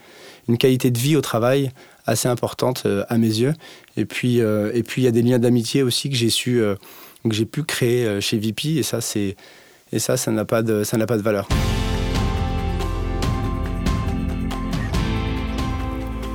une 0.47 0.57
qualité 0.57 0.91
de 0.91 0.97
vie 0.97 1.15
au 1.15 1.21
travail 1.21 1.71
assez 2.05 2.27
importante 2.27 2.83
euh, 2.85 3.03
à 3.09 3.17
mes 3.17 3.27
yeux. 3.27 3.53
Et 3.97 4.05
puis, 4.05 4.37
et 4.37 4.83
puis 4.83 5.01
il 5.01 5.05
y 5.05 5.07
a 5.07 5.11
des 5.11 5.21
liens 5.21 5.39
d'amitié 5.39 5.83
aussi 5.83 6.09
que 6.09 6.15
j'ai 6.15 6.29
su, 6.29 6.61
que 7.23 7.33
j'ai 7.33 7.45
pu 7.45 7.63
créer 7.63 8.21
chez 8.21 8.37
VP. 8.37 8.77
Et 8.77 8.83
ça, 8.83 9.01
c'est, 9.01 9.35
et 9.91 9.99
ça, 9.99 10.17
ça 10.17 10.31
n'a 10.31 10.45
pas 10.45 10.63
de, 10.63 10.83
ça 10.83 10.97
n'a 10.97 11.05
pas 11.05 11.17
de 11.17 11.23
valeur. 11.23 11.47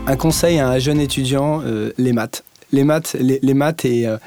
Un 0.09 0.15
conseil 0.17 0.61
à 0.61 0.69
un 0.69 0.79
jeune 0.79 1.01
étudiant, 1.01 1.63
euh, 1.65 1.91
les 1.99 2.13
maths. 2.13 2.45
Les 2.71 2.85
maths, 2.85 3.17
les, 3.19 3.55
maths 3.55 3.85
euh, 3.85 4.19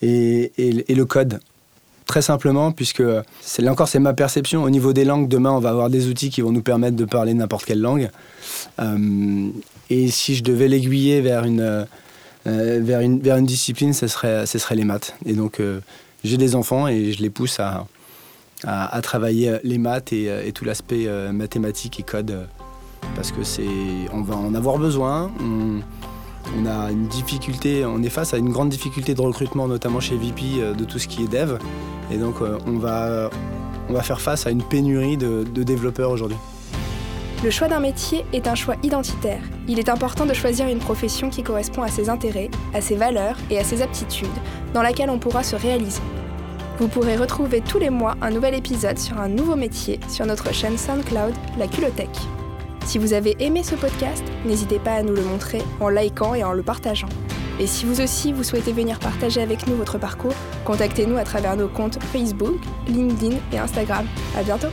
et, 0.00 0.52
et, 0.56 0.94
le 0.94 1.04
code. 1.04 1.40
Très 2.06 2.22
simplement, 2.22 2.72
puisque 2.72 3.00
là 3.00 3.22
encore, 3.70 3.86
c'est 3.86 3.98
ma 3.98 4.14
perception. 4.14 4.62
Au 4.62 4.70
niveau 4.70 4.94
des 4.94 5.04
langues, 5.04 5.28
demain, 5.28 5.50
on 5.50 5.58
va 5.58 5.68
avoir 5.68 5.90
des 5.90 6.08
outils 6.08 6.30
qui 6.30 6.40
vont 6.40 6.52
nous 6.52 6.62
permettre 6.62 6.96
de 6.96 7.04
parler 7.04 7.34
n'importe 7.34 7.66
quelle 7.66 7.82
langue. 7.82 8.08
Euh, 8.80 9.48
et 9.90 10.08
si 10.08 10.36
je 10.36 10.42
devais 10.42 10.68
l'aiguiller 10.68 11.20
vers 11.20 11.44
une, 11.44 11.86
vers, 12.46 13.00
une, 13.00 13.20
vers 13.20 13.36
une 13.36 13.46
discipline, 13.46 13.92
ce 13.92 14.06
serait, 14.06 14.46
ce 14.46 14.58
serait 14.58 14.74
les 14.74 14.84
maths. 14.84 15.16
Et 15.26 15.34
donc, 15.34 15.60
j'ai 16.24 16.38
des 16.38 16.54
enfants 16.54 16.88
et 16.88 17.12
je 17.12 17.20
les 17.20 17.30
pousse 17.30 17.60
à, 17.60 17.86
à, 18.64 19.02
travailler 19.02 19.58
les 19.64 19.78
maths 19.78 20.14
et, 20.14 20.30
et 20.46 20.52
tout 20.52 20.64
l'aspect 20.64 21.06
mathématique 21.30 22.00
et 22.00 22.04
code 22.04 22.46
parce 23.14 23.32
que 23.32 23.42
c'est, 23.42 23.66
on 24.12 24.22
va 24.22 24.36
en 24.36 24.54
avoir 24.54 24.78
besoin. 24.78 25.30
On, 25.40 25.80
a 26.66 26.90
une 26.90 27.08
difficulté, 27.08 27.84
on 27.84 28.02
est 28.02 28.08
face 28.08 28.32
à 28.32 28.38
une 28.38 28.50
grande 28.50 28.68
difficulté 28.68 29.14
de 29.14 29.20
recrutement, 29.20 29.66
notamment 29.68 30.00
chez 30.00 30.16
VP, 30.16 30.42
euh, 30.58 30.74
de 30.74 30.84
tout 30.84 30.98
ce 30.98 31.08
qui 31.08 31.24
est 31.24 31.28
dev. 31.28 31.58
Et 32.10 32.18
donc, 32.18 32.36
euh, 32.40 32.58
on 32.66 32.78
va, 32.78 33.30
on 33.88 33.92
va 33.92 34.02
faire 34.02 34.20
face 34.20 34.46
à 34.46 34.50
une 34.50 34.62
pénurie 34.62 35.16
de, 35.16 35.42
de 35.42 35.62
développeurs 35.62 36.10
aujourd'hui. 36.10 36.38
Le 37.44 37.50
choix 37.50 37.68
d'un 37.68 37.80
métier 37.80 38.24
est 38.32 38.46
un 38.46 38.54
choix 38.54 38.76
identitaire. 38.82 39.42
Il 39.68 39.78
est 39.78 39.88
important 39.88 40.24
de 40.24 40.32
choisir 40.32 40.68
une 40.68 40.78
profession 40.78 41.28
qui 41.28 41.42
correspond 41.42 41.82
à 41.82 41.88
ses 41.88 42.08
intérêts, 42.08 42.50
à 42.72 42.80
ses 42.80 42.96
valeurs 42.96 43.36
et 43.50 43.58
à 43.58 43.64
ses 43.64 43.82
aptitudes, 43.82 44.28
dans 44.72 44.82
laquelle 44.82 45.10
on 45.10 45.18
pourra 45.18 45.42
se 45.42 45.54
réaliser. 45.54 46.00
Vous 46.78 46.88
pourrez 46.88 47.16
retrouver 47.16 47.60
tous 47.60 47.78
les 47.78 47.90
mois 47.90 48.16
un 48.20 48.30
nouvel 48.30 48.54
épisode 48.54 48.98
sur 48.98 49.18
un 49.18 49.28
nouveau 49.28 49.56
métier 49.56 50.00
sur 50.08 50.26
notre 50.26 50.52
chaîne 50.52 50.76
SoundCloud, 50.76 51.34
la 51.58 51.66
Culothèque. 51.68 52.18
Si 52.86 52.98
vous 52.98 53.12
avez 53.12 53.36
aimé 53.40 53.64
ce 53.64 53.74
podcast, 53.74 54.22
n'hésitez 54.44 54.78
pas 54.78 54.92
à 54.92 55.02
nous 55.02 55.12
le 55.12 55.22
montrer 55.22 55.60
en 55.80 55.88
likant 55.88 56.34
et 56.34 56.44
en 56.44 56.52
le 56.52 56.62
partageant. 56.62 57.08
Et 57.58 57.66
si 57.66 57.84
vous 57.84 58.00
aussi 58.00 58.32
vous 58.32 58.44
souhaitez 58.44 58.72
venir 58.72 59.00
partager 59.00 59.42
avec 59.42 59.66
nous 59.66 59.74
votre 59.74 59.98
parcours, 59.98 60.34
contactez-nous 60.64 61.16
à 61.16 61.24
travers 61.24 61.56
nos 61.56 61.68
comptes 61.68 62.00
Facebook, 62.12 62.60
LinkedIn 62.86 63.38
et 63.52 63.58
Instagram. 63.58 64.06
À 64.38 64.44
bientôt! 64.44 64.68